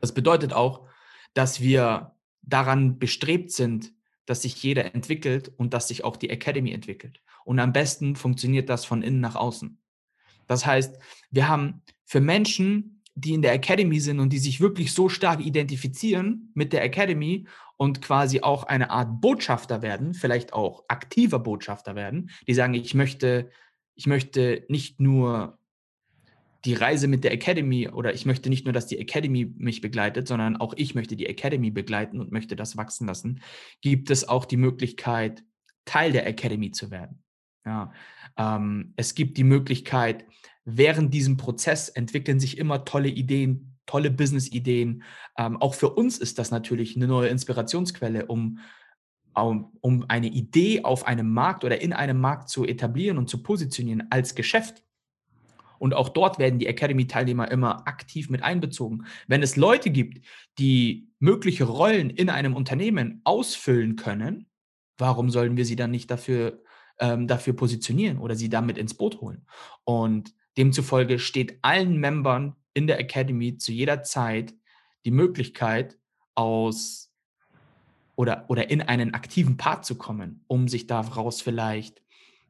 Das 0.00 0.12
bedeutet 0.12 0.52
auch, 0.52 0.88
dass 1.34 1.60
wir 1.60 2.16
daran 2.42 2.98
bestrebt 2.98 3.52
sind, 3.52 3.92
dass 4.26 4.42
sich 4.42 4.60
jeder 4.60 4.92
entwickelt 4.92 5.52
und 5.56 5.72
dass 5.72 5.86
sich 5.86 6.02
auch 6.02 6.16
die 6.16 6.30
Academy 6.30 6.72
entwickelt. 6.72 7.22
Und 7.44 7.60
am 7.60 7.72
besten 7.72 8.16
funktioniert 8.16 8.68
das 8.68 8.84
von 8.84 9.02
innen 9.02 9.20
nach 9.20 9.36
außen. 9.36 9.80
Das 10.48 10.66
heißt, 10.66 10.98
wir 11.30 11.46
haben 11.46 11.82
für 12.06 12.20
Menschen, 12.20 13.01
die 13.14 13.34
in 13.34 13.42
der 13.42 13.52
Academy 13.52 14.00
sind 14.00 14.20
und 14.20 14.32
die 14.32 14.38
sich 14.38 14.60
wirklich 14.60 14.92
so 14.92 15.08
stark 15.08 15.44
identifizieren 15.44 16.50
mit 16.54 16.72
der 16.72 16.82
Academy 16.82 17.46
und 17.76 18.00
quasi 18.00 18.40
auch 18.40 18.64
eine 18.64 18.90
Art 18.90 19.20
Botschafter 19.20 19.82
werden, 19.82 20.14
vielleicht 20.14 20.52
auch 20.52 20.84
aktiver 20.88 21.38
Botschafter 21.38 21.94
werden, 21.94 22.30
die 22.46 22.54
sagen, 22.54 22.74
ich 22.74 22.94
möchte, 22.94 23.50
ich 23.94 24.06
möchte 24.06 24.64
nicht 24.68 25.00
nur 25.00 25.58
die 26.64 26.74
Reise 26.74 27.08
mit 27.08 27.24
der 27.24 27.32
Academy 27.32 27.88
oder 27.88 28.14
ich 28.14 28.24
möchte 28.24 28.48
nicht 28.48 28.64
nur, 28.64 28.72
dass 28.72 28.86
die 28.86 28.98
Academy 28.98 29.52
mich 29.56 29.80
begleitet, 29.80 30.28
sondern 30.28 30.56
auch 30.56 30.74
ich 30.76 30.94
möchte 30.94 31.16
die 31.16 31.26
Academy 31.26 31.70
begleiten 31.70 32.20
und 32.20 32.30
möchte 32.30 32.56
das 32.56 32.76
wachsen 32.76 33.06
lassen, 33.06 33.42
gibt 33.80 34.10
es 34.10 34.28
auch 34.28 34.44
die 34.44 34.56
Möglichkeit, 34.56 35.42
Teil 35.84 36.12
der 36.12 36.26
Academy 36.26 36.70
zu 36.70 36.90
werden. 36.90 37.22
Ja, 37.64 37.92
ähm, 38.36 38.92
es 38.96 39.14
gibt 39.14 39.38
die 39.38 39.44
Möglichkeit, 39.44 40.24
während 40.64 41.12
diesem 41.12 41.36
Prozess 41.36 41.88
entwickeln 41.88 42.40
sich 42.40 42.58
immer 42.58 42.84
tolle 42.84 43.08
Ideen, 43.08 43.76
tolle 43.86 44.10
Business-Ideen. 44.10 45.02
Ähm, 45.36 45.56
auch 45.60 45.74
für 45.74 45.90
uns 45.90 46.18
ist 46.18 46.38
das 46.38 46.50
natürlich 46.50 46.96
eine 46.96 47.06
neue 47.06 47.28
Inspirationsquelle, 47.28 48.26
um, 48.26 48.58
um, 49.34 49.76
um 49.80 50.04
eine 50.08 50.28
Idee 50.28 50.84
auf 50.84 51.06
einem 51.06 51.32
Markt 51.32 51.64
oder 51.64 51.80
in 51.80 51.92
einem 51.92 52.20
Markt 52.20 52.48
zu 52.48 52.64
etablieren 52.64 53.18
und 53.18 53.28
zu 53.28 53.42
positionieren 53.42 54.04
als 54.10 54.34
Geschäft. 54.34 54.82
Und 55.78 55.94
auch 55.94 56.10
dort 56.10 56.38
werden 56.38 56.60
die 56.60 56.68
Academy-Teilnehmer 56.68 57.50
immer 57.50 57.88
aktiv 57.88 58.30
mit 58.30 58.44
einbezogen. 58.44 59.04
Wenn 59.26 59.42
es 59.42 59.56
Leute 59.56 59.90
gibt, 59.90 60.24
die 60.58 61.08
mögliche 61.18 61.64
Rollen 61.64 62.08
in 62.08 62.30
einem 62.30 62.54
Unternehmen 62.54 63.20
ausfüllen 63.24 63.96
können, 63.96 64.46
warum 64.96 65.28
sollen 65.28 65.56
wir 65.56 65.64
sie 65.64 65.74
dann 65.74 65.90
nicht 65.90 66.08
dafür, 66.08 66.62
ähm, 67.00 67.26
dafür 67.26 67.54
positionieren 67.54 68.18
oder 68.18 68.36
sie 68.36 68.48
damit 68.48 68.78
ins 68.78 68.94
Boot 68.94 69.20
holen? 69.20 69.44
Und 69.82 70.32
demzufolge 70.56 71.18
steht 71.18 71.58
allen 71.62 71.98
Membern 71.98 72.56
in 72.74 72.86
der 72.86 72.98
Academy 72.98 73.56
zu 73.58 73.72
jeder 73.72 74.02
Zeit 74.02 74.54
die 75.04 75.10
Möglichkeit, 75.10 75.98
aus 76.34 77.12
oder, 78.16 78.44
oder 78.48 78.70
in 78.70 78.82
einen 78.82 79.14
aktiven 79.14 79.56
Part 79.56 79.84
zu 79.84 79.96
kommen, 79.96 80.44
um 80.46 80.68
sich 80.68 80.86
daraus 80.86 81.42
vielleicht 81.42 82.02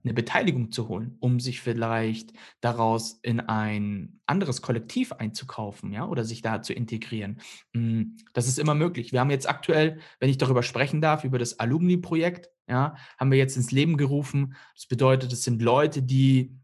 eine 0.04 0.14
Beteiligung 0.14 0.72
zu 0.72 0.88
holen, 0.88 1.16
um 1.20 1.38
sich 1.38 1.60
vielleicht 1.60 2.32
daraus 2.60 3.20
in 3.22 3.38
ein 3.38 4.20
anderes 4.26 4.60
Kollektiv 4.60 5.12
einzukaufen, 5.12 5.92
ja, 5.92 6.06
oder 6.06 6.24
sich 6.24 6.42
da 6.42 6.60
zu 6.60 6.72
integrieren. 6.72 7.40
Hm, 7.72 8.16
das 8.32 8.48
ist 8.48 8.58
immer 8.58 8.74
möglich. 8.74 9.12
Wir 9.12 9.20
haben 9.20 9.30
jetzt 9.30 9.48
aktuell, 9.48 10.00
wenn 10.18 10.28
ich 10.28 10.38
darüber 10.38 10.64
sprechen 10.64 11.00
darf, 11.00 11.22
über 11.22 11.38
das 11.38 11.60
Alumni-Projekt, 11.60 12.50
ja, 12.68 12.96
haben 13.18 13.30
wir 13.30 13.38
jetzt 13.38 13.56
ins 13.56 13.70
Leben 13.70 13.96
gerufen. 13.96 14.56
Das 14.74 14.86
bedeutet, 14.86 15.32
es 15.32 15.44
sind 15.44 15.62
Leute, 15.62 16.02
die 16.02 16.56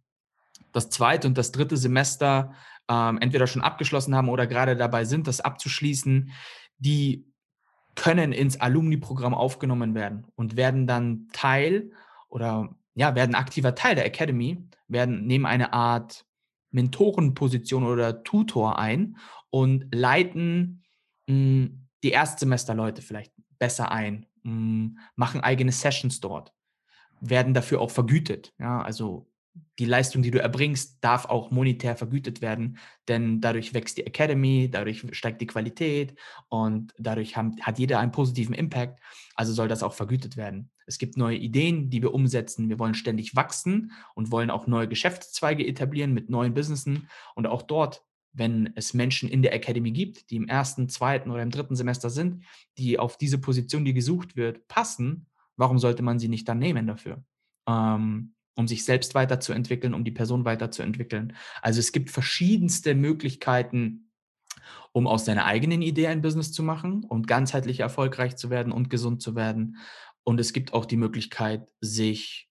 das 0.78 0.90
zweite 0.90 1.26
und 1.26 1.36
das 1.36 1.52
dritte 1.52 1.76
Semester 1.76 2.54
ähm, 2.88 3.18
entweder 3.20 3.46
schon 3.46 3.62
abgeschlossen 3.62 4.14
haben 4.14 4.28
oder 4.28 4.46
gerade 4.46 4.76
dabei 4.76 5.04
sind, 5.04 5.26
das 5.26 5.40
abzuschließen, 5.40 6.30
die 6.78 7.26
können 7.94 8.32
ins 8.32 8.60
Alumni-Programm 8.60 9.34
aufgenommen 9.34 9.94
werden 9.94 10.26
und 10.36 10.56
werden 10.56 10.86
dann 10.86 11.28
Teil 11.32 11.90
oder 12.28 12.74
ja, 12.94 13.14
werden 13.14 13.34
aktiver 13.34 13.74
Teil 13.74 13.96
der 13.96 14.06
Academy, 14.06 14.64
werden 14.86 15.26
nehmen 15.26 15.46
eine 15.46 15.72
Art 15.72 16.24
Mentorenposition 16.70 17.84
oder 17.84 18.22
Tutor 18.22 18.78
ein 18.78 19.16
und 19.50 19.86
leiten 19.94 20.84
mh, 21.26 21.34
hm, 21.34 21.88
die 22.04 22.10
Erstsemesterleute 22.10 23.02
vielleicht 23.02 23.32
besser 23.58 23.90
ein, 23.90 24.26
mh, 24.42 24.52
hm, 24.52 24.98
machen 25.16 25.40
eigene 25.40 25.72
Sessions 25.72 26.20
dort, 26.20 26.52
werden 27.20 27.54
dafür 27.54 27.80
auch 27.80 27.90
vergütet. 27.90 28.54
Ja, 28.58 28.80
also 28.80 29.27
die 29.78 29.84
Leistung, 29.84 30.22
die 30.22 30.30
du 30.30 30.40
erbringst, 30.40 30.98
darf 31.00 31.26
auch 31.26 31.50
monetär 31.50 31.96
vergütet 31.96 32.40
werden, 32.40 32.78
denn 33.06 33.40
dadurch 33.40 33.74
wächst 33.74 33.96
die 33.96 34.06
Academy, 34.06 34.68
dadurch 34.70 35.04
steigt 35.12 35.40
die 35.40 35.46
Qualität 35.46 36.18
und 36.48 36.92
dadurch 36.98 37.36
haben, 37.36 37.56
hat 37.60 37.78
jeder 37.78 38.00
einen 38.00 38.12
positiven 38.12 38.54
Impact. 38.54 39.00
Also 39.34 39.52
soll 39.52 39.68
das 39.68 39.82
auch 39.82 39.94
vergütet 39.94 40.36
werden. 40.36 40.70
Es 40.86 40.98
gibt 40.98 41.16
neue 41.16 41.36
Ideen, 41.36 41.90
die 41.90 42.02
wir 42.02 42.14
umsetzen. 42.14 42.68
Wir 42.68 42.78
wollen 42.78 42.94
ständig 42.94 43.36
wachsen 43.36 43.92
und 44.14 44.32
wollen 44.32 44.50
auch 44.50 44.66
neue 44.66 44.88
Geschäftszweige 44.88 45.66
etablieren 45.66 46.14
mit 46.14 46.30
neuen 46.30 46.54
Businessen. 46.54 47.08
Und 47.34 47.46
auch 47.46 47.62
dort, 47.62 48.02
wenn 48.32 48.72
es 48.74 48.94
Menschen 48.94 49.28
in 49.28 49.42
der 49.42 49.52
Academy 49.52 49.92
gibt, 49.92 50.30
die 50.30 50.36
im 50.36 50.48
ersten, 50.48 50.88
zweiten 50.88 51.30
oder 51.30 51.42
im 51.42 51.50
dritten 51.50 51.76
Semester 51.76 52.10
sind, 52.10 52.44
die 52.78 52.98
auf 52.98 53.16
diese 53.16 53.38
Position, 53.38 53.84
die 53.84 53.94
gesucht 53.94 54.34
wird, 54.34 54.66
passen, 54.66 55.26
warum 55.56 55.78
sollte 55.78 56.02
man 56.02 56.18
sie 56.18 56.28
nicht 56.28 56.48
dann 56.48 56.58
nehmen 56.58 56.86
dafür? 56.86 57.22
Ähm, 57.68 58.34
um 58.58 58.66
sich 58.66 58.84
selbst 58.84 59.14
weiterzuentwickeln, 59.14 59.94
um 59.94 60.02
die 60.02 60.10
Person 60.10 60.44
weiterzuentwickeln. 60.44 61.32
Also 61.62 61.78
es 61.78 61.92
gibt 61.92 62.10
verschiedenste 62.10 62.96
Möglichkeiten, 62.96 64.10
um 64.90 65.06
aus 65.06 65.24
deiner 65.24 65.44
eigenen 65.44 65.80
Idee 65.80 66.08
ein 66.08 66.22
Business 66.22 66.50
zu 66.50 66.64
machen 66.64 67.04
und 67.04 67.28
ganzheitlich 67.28 67.80
erfolgreich 67.80 68.36
zu 68.36 68.50
werden 68.50 68.72
und 68.72 68.90
gesund 68.90 69.22
zu 69.22 69.36
werden. 69.36 69.76
Und 70.24 70.40
es 70.40 70.52
gibt 70.52 70.72
auch 70.72 70.86
die 70.86 70.96
Möglichkeit, 70.96 71.70
sich 71.80 72.50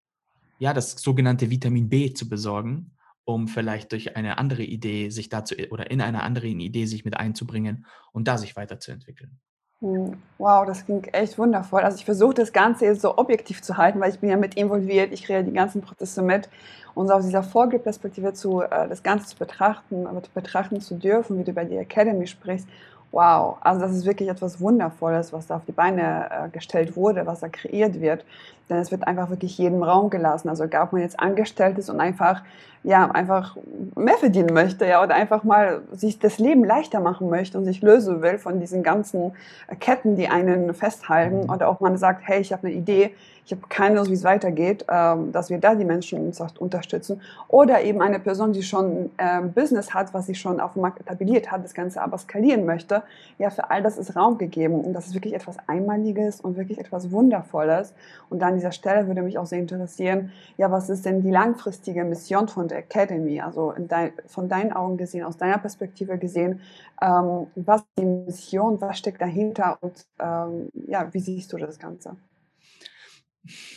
ja 0.60 0.74
das 0.74 0.94
sogenannte 0.94 1.50
Vitamin 1.50 1.90
B 1.90 2.14
zu 2.14 2.30
besorgen, 2.30 2.96
um 3.26 3.50
vielleicht 3.50 3.92
durch 3.92 4.16
eine 4.16 4.38
andere 4.38 4.64
Idee 4.64 5.10
sich 5.10 5.28
dazu 5.28 5.56
oder 5.72 5.92
in 5.92 6.00
einer 6.00 6.24
anderen 6.24 6.62
Idee 6.62 6.86
sich 6.86 7.04
mit 7.04 7.18
einzubringen 7.18 7.86
und 8.14 8.30
da 8.30 8.38
sich 8.38 8.56
weiterzuentwickeln. 8.56 9.42
Hm, 9.82 10.24
wow, 10.40 10.66
das 10.66 10.86
klingt 10.86 11.14
echt 11.14 11.38
wundervoll. 11.38 11.82
Also 11.82 11.98
ich 11.98 12.06
versuche 12.06 12.34
das 12.34 12.52
Ganze 12.52 12.86
jetzt 12.86 13.02
so 13.02 13.16
objektiv 13.18 13.62
zu 13.62 13.78
halten, 13.78 14.00
weil 14.00 14.10
ich 14.12 14.20
bin 14.20 14.30
ja 14.30 14.38
mit 14.38 14.56
involviert, 14.56 15.12
ich 15.14 15.24
kriege 15.24 15.44
die 15.44 15.54
ganzen 15.54 15.82
Prozesse 15.82 16.24
mit 16.24 16.50
und 16.96 17.08
so 17.08 17.14
aus 17.14 17.26
dieser 17.26 17.44
Vogelperspektive 17.44 18.34
zu 18.34 18.62
äh, 18.62 18.88
das 18.90 19.04
Ganze 19.04 19.28
zu 19.28 19.38
betrachten, 19.38 20.08
aber 20.08 20.22
betrachten 20.34 20.82
zu 20.82 20.96
dürfen, 20.96 21.38
wie 21.38 21.44
du 21.44 21.54
bei 21.54 21.64
der 21.64 21.82
Academy 21.82 22.26
sprichst. 22.26 22.68
Wow, 23.12 23.58
also 23.62 23.80
das 23.82 23.92
ist 23.96 24.06
wirklich 24.06 24.30
etwas 24.30 24.60
Wundervolles, 24.60 25.32
was 25.32 25.46
da 25.48 25.58
auf 25.58 25.66
die 25.66 25.72
Beine 25.72 26.28
äh, 26.32 26.50
gestellt 26.50 26.96
wurde, 26.96 27.26
was 27.28 27.40
da 27.42 27.48
kreiert 27.50 28.02
wird. 28.02 28.26
Denn 28.70 28.78
es 28.78 28.92
wird 28.92 29.08
einfach 29.08 29.30
wirklich 29.30 29.58
jedem 29.58 29.84
Raum 29.84 30.10
gelassen. 30.10 30.50
Also 30.50 30.66
egal, 30.66 30.84
ob 30.84 30.94
man 30.94 31.02
jetzt 31.02 31.20
angestellt 31.20 31.78
ist 31.78 31.90
und 31.90 32.00
einfach 32.00 32.42
ja, 32.84 33.10
einfach 33.12 33.58
mehr 33.96 34.18
verdienen 34.18 34.54
möchte, 34.54 34.86
ja, 34.86 35.04
oder 35.04 35.16
einfach 35.16 35.44
mal 35.44 35.82
sich 35.92 36.20
das 36.20 36.38
Leben 36.38 36.64
leichter 36.64 37.02
machen 37.02 37.30
möchte 37.30 37.58
und 37.58 37.66
sich 37.66 37.82
lösen 37.82 38.22
will 38.22 38.38
von 38.38 38.62
diesen 38.62 38.82
ganzen 38.82 39.34
Ketten, 39.80 40.16
die 40.16 40.30
einen 40.30 40.74
festhalten, 40.74 41.44
mhm. 41.44 41.50
oder 41.50 41.68
auch 41.68 41.82
man 41.82 41.98
sagt, 41.98 42.22
hey, 42.26 42.40
ich 42.40 42.54
habe 42.54 42.68
eine 42.68 42.76
Idee, 42.76 43.12
ich 43.48 43.54
habe 43.54 43.62
keine 43.70 43.96
Lust, 43.96 44.10
wie 44.10 44.16
es 44.16 44.26
weitergeht, 44.26 44.86
ähm, 44.90 45.32
dass 45.32 45.50
wir 45.50 45.58
da 45.58 45.74
die 45.74 45.86
Menschen 45.86 46.34
unterstützen. 46.60 47.22
Oder 47.48 47.82
eben 47.82 48.02
eine 48.02 48.20
Person, 48.20 48.52
die 48.52 48.62
schon 48.62 49.10
ähm, 49.18 49.54
Business 49.54 49.94
hat, 49.94 50.14
was 50.14 50.26
sich 50.26 50.38
schon 50.38 50.60
auf 50.60 50.74
dem 50.74 50.82
Markt 50.82 51.00
etabliert 51.00 51.50
hat, 51.50 51.64
das 51.64 51.74
Ganze 51.74 52.02
aber 52.02 52.18
skalieren 52.18 52.66
möchte. 52.66 53.04
Ja, 53.38 53.50
für 53.50 53.70
all 53.70 53.82
das 53.82 53.98
ist 53.98 54.18
Raum 54.18 54.38
gegeben. 54.38 54.82
Und 54.82 54.92
das 54.92 55.08
ist 55.08 55.14
wirklich 55.14 55.34
etwas 55.34 55.56
Einmaliges 55.66 56.42
und 56.42 56.58
wirklich 56.58 56.78
etwas 56.78 57.10
Wundervolles. 57.10 57.94
Und 58.30 58.44
an 58.44 58.57
dieser 58.58 58.72
Stelle 58.72 59.08
würde 59.08 59.22
mich 59.22 59.38
auch 59.38 59.46
sehr 59.46 59.60
interessieren, 59.60 60.32
ja, 60.58 60.70
was 60.72 60.90
ist 60.90 61.06
denn 61.06 61.22
die 61.22 61.32
langfristige 61.32 62.04
Mission 62.04 62.48
von 62.48 62.68
der 62.68 62.80
Academy? 62.80 63.40
Also 63.40 63.74
dein, 63.78 64.12
von 64.28 64.50
deinen 64.50 64.74
Augen 64.74 64.98
gesehen, 64.98 65.24
aus 65.24 65.38
deiner 65.38 65.58
Perspektive 65.58 66.18
gesehen, 66.18 66.62
ähm, 67.02 67.48
was 67.56 67.82
ist 67.82 67.88
die 67.98 68.06
Mission, 68.06 68.82
was 68.82 68.98
steckt 68.98 69.22
dahinter 69.22 69.78
und 69.82 70.06
ähm, 70.20 70.70
ja, 70.88 71.12
wie 71.14 71.20
siehst 71.20 71.54
du 71.54 71.58
das 71.58 71.80
Ganze? 71.80 72.18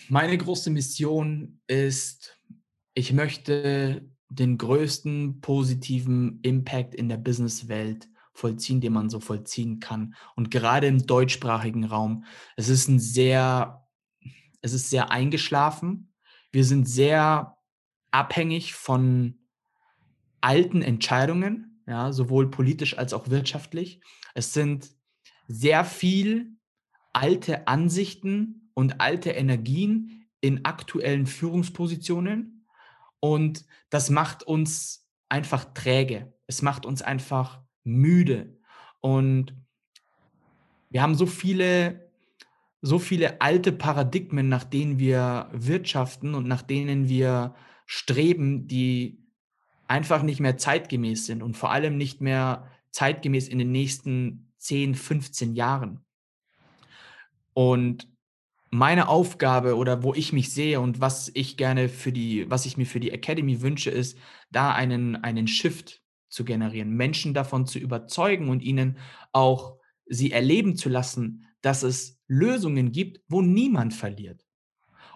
Meine 0.08 0.36
große 0.36 0.70
Mission 0.70 1.60
ist, 1.66 2.36
ich 2.94 3.12
möchte 3.12 4.02
den 4.28 4.58
größten 4.58 5.40
positiven 5.40 6.40
Impact 6.42 6.94
in 6.94 7.08
der 7.08 7.16
Businesswelt 7.16 8.08
vollziehen, 8.32 8.80
den 8.80 8.92
man 8.92 9.10
so 9.10 9.20
vollziehen 9.20 9.80
kann. 9.80 10.14
Und 10.34 10.50
gerade 10.50 10.86
im 10.86 11.06
deutschsprachigen 11.06 11.84
Raum, 11.84 12.24
es 12.56 12.68
ist 12.68 12.88
ein 12.88 12.98
sehr, 12.98 13.79
es 14.62 14.72
ist 14.72 14.90
sehr 14.90 15.10
eingeschlafen. 15.10 16.12
Wir 16.52 16.64
sind 16.64 16.88
sehr 16.88 17.56
abhängig 18.10 18.74
von 18.74 19.38
alten 20.40 20.82
Entscheidungen, 20.82 21.82
ja, 21.86 22.12
sowohl 22.12 22.50
politisch 22.50 22.96
als 22.98 23.12
auch 23.12 23.28
wirtschaftlich. 23.28 24.00
Es 24.34 24.52
sind 24.52 24.90
sehr 25.48 25.84
viel 25.84 26.56
alte 27.12 27.66
Ansichten 27.66 28.70
und 28.74 29.00
alte 29.00 29.30
Energien 29.30 30.28
in 30.40 30.64
aktuellen 30.64 31.26
Führungspositionen. 31.26 32.66
Und 33.20 33.64
das 33.90 34.10
macht 34.10 34.42
uns 34.42 35.08
einfach 35.28 35.64
träge. 35.74 36.32
Es 36.46 36.62
macht 36.62 36.86
uns 36.86 37.02
einfach 37.02 37.62
müde. 37.84 38.58
Und 39.00 39.54
wir 40.90 41.02
haben 41.02 41.14
so 41.14 41.26
viele, 41.26 42.09
so 42.82 42.98
viele 42.98 43.40
alte 43.40 43.72
Paradigmen, 43.72 44.48
nach 44.48 44.64
denen 44.64 44.98
wir 44.98 45.48
wirtschaften 45.52 46.34
und 46.34 46.46
nach 46.46 46.62
denen 46.62 47.08
wir 47.08 47.54
streben, 47.86 48.66
die 48.66 49.18
einfach 49.86 50.22
nicht 50.22 50.40
mehr 50.40 50.56
zeitgemäß 50.56 51.26
sind 51.26 51.42
und 51.42 51.56
vor 51.56 51.70
allem 51.70 51.96
nicht 51.96 52.20
mehr 52.20 52.70
zeitgemäß 52.92 53.48
in 53.48 53.58
den 53.58 53.72
nächsten 53.72 54.52
10, 54.58 54.94
15 54.94 55.54
Jahren. 55.54 56.04
Und 57.52 58.08
meine 58.70 59.08
Aufgabe 59.08 59.76
oder 59.76 60.02
wo 60.04 60.14
ich 60.14 60.32
mich 60.32 60.52
sehe 60.52 60.80
und 60.80 61.00
was 61.00 61.30
ich 61.34 61.56
gerne 61.56 61.88
für 61.88 62.12
die, 62.12 62.48
was 62.48 62.66
ich 62.66 62.76
mir 62.76 62.86
für 62.86 63.00
die 63.00 63.10
Academy 63.10 63.62
wünsche, 63.62 63.90
ist, 63.90 64.16
da 64.50 64.72
einen, 64.72 65.16
einen 65.16 65.48
Shift 65.48 66.02
zu 66.28 66.44
generieren, 66.44 66.94
Menschen 66.94 67.34
davon 67.34 67.66
zu 67.66 67.80
überzeugen 67.80 68.48
und 68.48 68.62
ihnen 68.62 68.98
auch 69.32 69.78
sie 70.06 70.30
erleben 70.30 70.76
zu 70.76 70.88
lassen, 70.88 71.46
dass 71.60 71.82
es 71.82 72.19
Lösungen 72.30 72.92
gibt, 72.92 73.20
wo 73.28 73.42
niemand 73.42 73.92
verliert. 73.92 74.46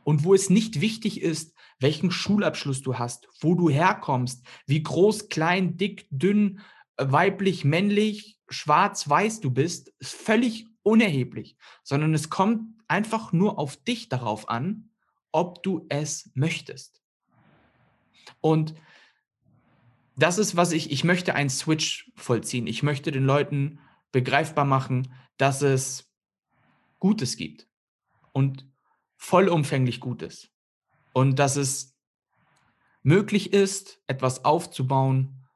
Und 0.03 0.25
wo 0.25 0.35
es 0.35 0.51
nicht 0.51 0.81
wichtig 0.81 1.23
ist, 1.23 1.55
welchen 1.79 2.11
Schulabschluss 2.11 2.83
du 2.83 2.99
hast, 2.99 3.29
wo 3.41 3.55
du 3.55 3.71
herkommst, 3.71 4.45
wie 4.67 4.83
groß, 4.83 5.29
klein, 5.29 5.77
dick, 5.79 6.07
dünn, 6.11 6.61
weiblich, 6.99 7.65
männlich, 7.65 8.39
schwarz, 8.49 9.09
weiß 9.09 9.41
du 9.41 9.51
bist, 9.51 9.95
ist 9.99 10.13
völlig 10.15 10.67
unerheblich, 10.83 11.57
sondern 11.83 12.13
es 12.13 12.29
kommt 12.29 12.75
einfach 12.89 13.33
nur 13.33 13.59
auf 13.59 13.77
dich 13.77 14.09
darauf 14.09 14.49
an, 14.49 14.91
ob 15.33 15.63
du 15.63 15.87
es 15.89 16.31
möchtest. 16.35 17.01
Und 18.41 18.75
das 20.17 20.39
ist, 20.39 20.57
was 20.57 20.73
ich, 20.73 20.91
ich 20.91 21.05
möchte 21.05 21.35
einen 21.35 21.51
Switch 21.51 22.13
vollziehen. 22.17 22.67
Ich 22.67 22.83
möchte 22.83 23.11
den 23.11 23.25
Leuten 23.25 23.79
begreifbar 24.13 24.65
machen, 24.65 25.13
dass 25.39 25.63
es 25.63 26.14
Gutes 27.05 27.37
gibt 27.37 27.69
und 28.33 28.67
vollumfänglich 29.19 30.01
Gutes. 30.01 30.49
Und 31.13 31.39
dass 31.39 31.57
es 31.57 31.95
möglich 33.03 33.53
ist, 33.53 34.01
etwas 34.07 34.47
aufzubauen, 34.47 35.47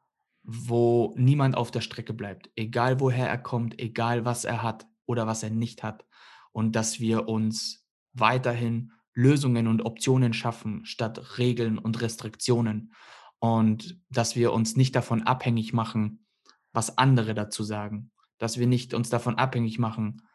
wo 0.42 1.14
niemand 1.16 1.56
auf 1.56 1.70
der 1.70 1.80
Strecke 1.80 2.12
bleibt, 2.12 2.50
egal 2.54 3.00
woher 3.00 3.30
er 3.30 3.38
kommt, 3.38 3.80
egal 3.80 4.26
was 4.26 4.44
er 4.44 4.62
hat 4.62 4.87
oder 5.06 5.26
was 5.26 5.42
er 5.42 5.48
nicht 5.48 5.82
hat. 5.82 6.04
Und 6.52 6.76
dass 6.76 7.00
wir 7.00 7.30
uns 7.30 7.88
weiterhin 8.12 8.92
Lösungen 9.14 9.68
und 9.68 9.80
Optionen 9.80 10.34
schaffen, 10.34 10.84
statt 10.84 11.38
Regeln 11.38 11.78
und 11.78 12.02
Restriktionen. 12.02 12.92
Und 13.38 13.98
dass 14.11 14.37
wir 14.37 14.52
uns 14.52 14.76
nicht 14.76 14.94
davon 14.94 15.22
abhängig 15.22 15.72
machen, 15.72 16.26
was 16.74 16.98
andere 16.98 17.32
dazu 17.32 17.62
sagen. 17.62 18.11
Dass 18.37 18.58
wir 18.58 18.66
nicht 18.66 18.92
uns 18.92 19.08
davon 19.08 19.37
abhängig 19.37 19.78
machen, 19.78 20.27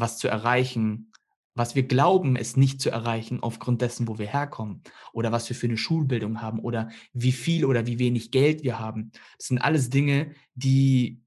was 0.00 0.18
zu 0.18 0.28
erreichen, 0.28 1.12
was 1.54 1.74
wir 1.74 1.82
glauben, 1.82 2.36
es 2.36 2.56
nicht 2.56 2.80
zu 2.80 2.88
erreichen 2.88 3.42
aufgrund 3.42 3.82
dessen, 3.82 4.06
wo 4.06 4.18
wir 4.18 4.28
herkommen 4.28 4.82
oder 5.12 5.32
was 5.32 5.48
wir 5.48 5.56
für 5.56 5.66
eine 5.66 5.76
Schulbildung 5.76 6.40
haben 6.40 6.60
oder 6.60 6.90
wie 7.12 7.32
viel 7.32 7.64
oder 7.64 7.86
wie 7.86 7.98
wenig 7.98 8.30
Geld 8.30 8.62
wir 8.62 8.78
haben. 8.78 9.10
Das 9.38 9.48
sind 9.48 9.58
alles 9.58 9.90
Dinge, 9.90 10.34
die 10.54 11.20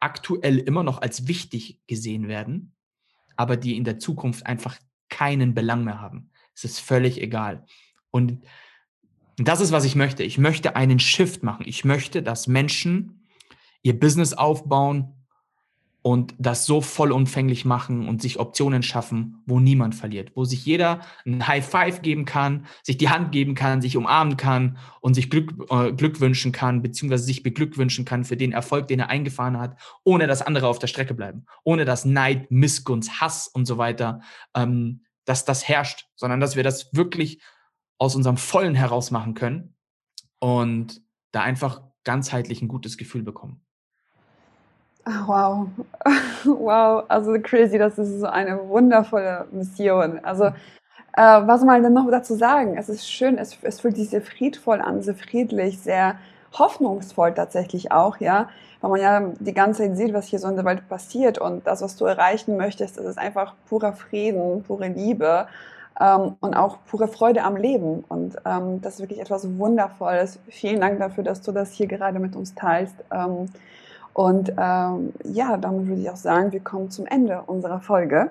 aktuell 0.00 0.58
immer 0.58 0.82
noch 0.82 1.02
als 1.02 1.28
wichtig 1.28 1.80
gesehen 1.86 2.28
werden, 2.28 2.74
aber 3.36 3.56
die 3.56 3.76
in 3.76 3.84
der 3.84 3.98
Zukunft 3.98 4.46
einfach 4.46 4.78
keinen 5.10 5.54
Belang 5.54 5.84
mehr 5.84 6.00
haben. 6.00 6.30
Es 6.54 6.64
ist 6.64 6.80
völlig 6.80 7.20
egal. 7.20 7.66
Und 8.10 8.44
das 9.36 9.60
ist, 9.60 9.72
was 9.72 9.84
ich 9.84 9.96
möchte. 9.96 10.22
Ich 10.22 10.38
möchte 10.38 10.76
einen 10.76 10.98
Shift 10.98 11.42
machen. 11.42 11.64
Ich 11.66 11.84
möchte, 11.84 12.22
dass 12.22 12.46
Menschen 12.46 13.28
ihr 13.82 13.98
Business 13.98 14.32
aufbauen 14.32 15.23
und 16.06 16.34
das 16.36 16.66
so 16.66 16.82
vollumfänglich 16.82 17.64
machen 17.64 18.06
und 18.06 18.20
sich 18.20 18.38
Optionen 18.38 18.82
schaffen, 18.82 19.42
wo 19.46 19.58
niemand 19.58 19.94
verliert, 19.94 20.32
wo 20.34 20.44
sich 20.44 20.66
jeder 20.66 21.00
ein 21.24 21.48
High 21.48 21.66
Five 21.66 22.02
geben 22.02 22.26
kann, 22.26 22.66
sich 22.82 22.98
die 22.98 23.08
Hand 23.08 23.32
geben 23.32 23.54
kann, 23.54 23.80
sich 23.80 23.96
umarmen 23.96 24.36
kann 24.36 24.76
und 25.00 25.14
sich 25.14 25.30
Glück, 25.30 25.54
äh, 25.70 25.92
Glück 25.92 26.20
wünschen 26.20 26.52
kann, 26.52 26.82
beziehungsweise 26.82 27.24
sich 27.24 27.42
beglückwünschen 27.42 28.04
kann 28.04 28.26
für 28.26 28.36
den 28.36 28.52
Erfolg, 28.52 28.86
den 28.88 29.00
er 29.00 29.08
eingefahren 29.08 29.58
hat, 29.58 29.80
ohne 30.04 30.26
dass 30.26 30.42
andere 30.42 30.68
auf 30.68 30.78
der 30.78 30.88
Strecke 30.88 31.14
bleiben, 31.14 31.46
ohne 31.64 31.86
dass 31.86 32.04
Neid, 32.04 32.50
Missgunst, 32.50 33.22
Hass 33.22 33.48
und 33.48 33.64
so 33.64 33.78
weiter, 33.78 34.20
ähm, 34.54 35.06
dass 35.24 35.46
das 35.46 35.66
herrscht, 35.66 36.10
sondern 36.16 36.38
dass 36.38 36.54
wir 36.54 36.62
das 36.62 36.92
wirklich 36.92 37.40
aus 37.96 38.14
unserem 38.14 38.36
Vollen 38.36 38.74
heraus 38.74 39.10
machen 39.10 39.32
können 39.32 39.74
und 40.38 41.00
da 41.32 41.40
einfach 41.40 41.80
ganzheitlich 42.04 42.60
ein 42.60 42.68
gutes 42.68 42.98
Gefühl 42.98 43.22
bekommen. 43.22 43.63
Wow, 45.06 45.68
wow, 46.44 47.04
also 47.08 47.38
crazy, 47.42 47.76
das 47.76 47.98
ist 47.98 48.20
so 48.20 48.26
eine 48.26 48.68
wundervolle 48.68 49.46
Mission. 49.50 50.18
Also, 50.24 50.44
äh, 50.44 50.52
was 51.16 51.60
soll 51.60 51.66
man 51.66 51.82
denn 51.82 51.92
noch 51.92 52.10
dazu 52.10 52.34
sagen? 52.34 52.76
Es 52.78 52.88
ist 52.88 53.10
schön, 53.10 53.36
es, 53.38 53.58
es 53.62 53.80
fühlt 53.80 53.96
sich 53.96 54.10
sehr 54.10 54.22
friedvoll 54.22 54.80
an, 54.80 55.02
sehr 55.02 55.14
friedlich, 55.14 55.78
sehr 55.80 56.16
hoffnungsvoll 56.58 57.34
tatsächlich 57.34 57.92
auch, 57.92 58.18
ja, 58.18 58.48
weil 58.80 58.90
man 58.90 59.00
ja 59.00 59.20
die 59.40 59.52
ganze 59.54 59.82
Zeit 59.82 59.96
sieht, 59.96 60.14
was 60.14 60.26
hier 60.26 60.38
so 60.38 60.48
in 60.48 60.56
der 60.56 60.64
Welt 60.64 60.88
passiert 60.88 61.38
und 61.38 61.66
das, 61.66 61.82
was 61.82 61.96
du 61.96 62.06
erreichen 62.06 62.56
möchtest, 62.56 62.96
das 62.98 63.04
ist 63.06 63.18
einfach 63.18 63.54
purer 63.68 63.92
Frieden, 63.92 64.62
pure 64.62 64.88
Liebe 64.88 65.48
ähm, 66.00 66.36
und 66.40 66.54
auch 66.54 66.78
pure 66.86 67.08
Freude 67.08 67.42
am 67.44 67.56
Leben 67.56 68.04
und 68.08 68.36
ähm, 68.46 68.80
das 68.80 68.94
ist 68.94 69.00
wirklich 69.00 69.20
etwas 69.20 69.58
Wundervolles. 69.58 70.38
Vielen 70.48 70.80
Dank 70.80 70.98
dafür, 71.00 71.24
dass 71.24 71.42
du 71.42 71.52
das 71.52 71.72
hier 71.72 71.88
gerade 71.88 72.18
mit 72.20 72.36
uns 72.36 72.54
teilst. 72.54 72.96
Ähm, 73.12 73.48
und 74.14 74.50
ähm, 74.56 75.12
ja, 75.24 75.56
damit 75.56 75.88
würde 75.88 76.00
ich 76.00 76.08
auch 76.08 76.16
sagen, 76.16 76.52
wir 76.52 76.60
kommen 76.60 76.90
zum 76.90 77.04
Ende 77.06 77.42
unserer 77.46 77.80
Folge. 77.80 78.30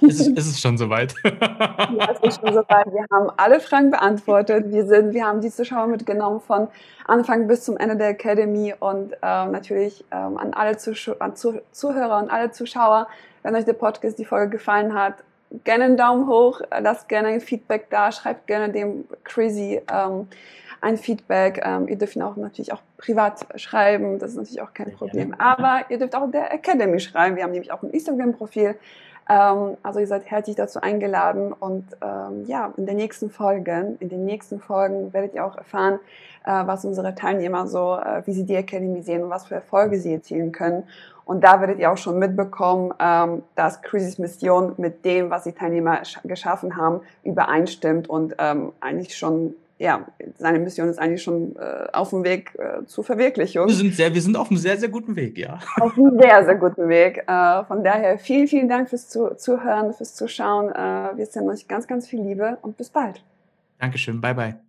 Ist, 0.00 0.26
ist 0.26 0.46
es 0.46 0.60
schon 0.60 0.76
soweit? 0.76 1.14
ja, 1.24 2.10
es 2.12 2.20
ist 2.20 2.40
schon 2.40 2.52
soweit. 2.52 2.92
Wir 2.92 3.04
haben 3.12 3.30
alle 3.36 3.60
Fragen 3.60 3.90
beantwortet. 3.90 4.70
Wir, 4.70 4.86
sind, 4.86 5.12
wir 5.14 5.24
haben 5.24 5.40
die 5.40 5.50
Zuschauer 5.50 5.86
mitgenommen 5.86 6.40
von 6.40 6.68
Anfang 7.06 7.46
bis 7.46 7.64
zum 7.64 7.76
Ende 7.76 7.96
der 7.96 8.08
Academy 8.08 8.74
und 8.78 9.12
ähm, 9.22 9.52
natürlich 9.52 10.04
ähm, 10.10 10.36
an 10.36 10.52
alle 10.54 10.76
Zusch 10.78 11.10
an 11.20 11.36
Zuh 11.36 11.60
Zuhörer 11.70 12.18
und 12.18 12.30
alle 12.30 12.50
Zuschauer, 12.50 13.06
wenn 13.42 13.54
euch 13.54 13.64
der 13.64 13.74
Podcast, 13.74 14.18
die 14.18 14.24
Folge 14.24 14.50
gefallen 14.50 14.94
hat, 14.94 15.14
gerne 15.64 15.84
einen 15.84 15.96
Daumen 15.96 16.26
hoch, 16.26 16.60
lasst 16.80 17.08
gerne 17.08 17.28
ein 17.28 17.40
Feedback 17.40 17.88
da, 17.90 18.10
schreibt 18.10 18.46
gerne 18.46 18.72
dem 18.72 19.04
Crazy 19.24 19.80
ähm, 19.92 20.28
ein 20.80 20.96
Feedback. 20.96 21.60
Ähm, 21.64 21.88
ihr 21.88 21.96
dürft 21.96 22.16
ihn 22.16 22.22
auch 22.22 22.36
natürlich 22.36 22.72
auch 22.72 22.82
privat 22.96 23.46
schreiben, 23.56 24.18
das 24.18 24.30
ist 24.30 24.36
natürlich 24.36 24.62
auch 24.62 24.74
kein 24.74 24.92
Problem. 24.92 25.34
Aber 25.38 25.82
ihr 25.88 25.98
dürft 25.98 26.14
auch 26.14 26.30
der 26.30 26.52
Academy 26.52 27.00
schreiben. 27.00 27.36
Wir 27.36 27.44
haben 27.44 27.52
nämlich 27.52 27.72
auch 27.72 27.82
ein 27.82 27.90
Instagram-Profil. 27.90 28.76
Ähm, 29.28 29.76
also 29.82 30.00
ihr 30.00 30.06
seid 30.06 30.24
herzlich 30.30 30.56
dazu 30.56 30.80
eingeladen 30.80 31.52
und 31.52 31.84
ähm, 32.02 32.44
ja, 32.46 32.72
in 32.76 32.86
den 32.86 32.96
nächsten 32.96 33.30
Folgen, 33.30 33.96
in 34.00 34.08
den 34.08 34.24
nächsten 34.24 34.58
Folgen 34.58 35.12
werdet 35.12 35.34
ihr 35.34 35.44
auch 35.44 35.56
erfahren, 35.56 35.98
äh, 36.44 36.50
was 36.66 36.84
unsere 36.84 37.14
Teilnehmer 37.14 37.66
so, 37.66 37.96
äh, 37.96 38.22
wie 38.26 38.32
sie 38.32 38.44
die 38.44 38.54
Academy 38.54 39.02
sehen 39.02 39.24
und 39.24 39.30
was 39.30 39.46
für 39.46 39.56
Erfolge 39.56 40.00
sie 40.00 40.14
erzielen 40.14 40.52
können. 40.52 40.84
Und 41.26 41.44
da 41.44 41.60
werdet 41.60 41.78
ihr 41.78 41.92
auch 41.92 41.98
schon 41.98 42.18
mitbekommen, 42.18 42.94
ähm, 42.98 43.42
dass 43.54 43.82
Chrissys 43.82 44.18
Mission 44.18 44.72
mit 44.78 45.04
dem, 45.04 45.28
was 45.28 45.44
die 45.44 45.52
Teilnehmer 45.52 46.00
geschaffen 46.24 46.76
haben, 46.76 47.02
übereinstimmt 47.22 48.08
und 48.08 48.34
ähm, 48.38 48.72
eigentlich 48.80 49.14
schon 49.14 49.54
ja, 49.78 50.06
seine 50.36 50.58
Mission 50.58 50.88
ist 50.88 50.98
eigentlich 50.98 51.22
schon 51.22 51.54
äh, 51.56 51.86
auf 51.92 52.10
dem 52.10 52.24
Weg 52.24 52.52
äh, 52.58 52.84
zur 52.86 53.04
Verwirklichung. 53.04 53.68
Wir 53.68 53.74
sind, 53.74 53.94
sehr, 53.94 54.12
wir 54.12 54.20
sind 54.20 54.36
auf 54.36 54.50
einem 54.50 54.58
sehr, 54.58 54.76
sehr 54.76 54.88
guten 54.88 55.14
Weg, 55.14 55.38
ja. 55.38 55.60
Auf 55.80 55.96
einem 55.96 56.18
sehr, 56.18 56.44
sehr 56.44 56.56
guten 56.56 56.88
Weg. 56.88 57.24
Äh, 57.26 57.64
von 57.64 57.84
daher 57.84 58.18
vielen, 58.18 58.48
vielen 58.48 58.68
Dank 58.68 58.90
fürs 58.90 59.08
Zu 59.08 59.36
Zuhören, 59.36 59.92
fürs 59.94 60.14
Zuschauen. 60.14 60.70
Äh, 60.70 61.16
wir 61.16 61.26
senden 61.26 61.50
euch 61.50 61.68
ganz, 61.68 61.86
ganz 61.86 62.08
viel 62.08 62.20
Liebe 62.20 62.58
und 62.62 62.76
bis 62.76 62.90
bald. 62.90 63.22
Dankeschön. 63.78 64.20
Bye, 64.20 64.34
bye. 64.34 64.67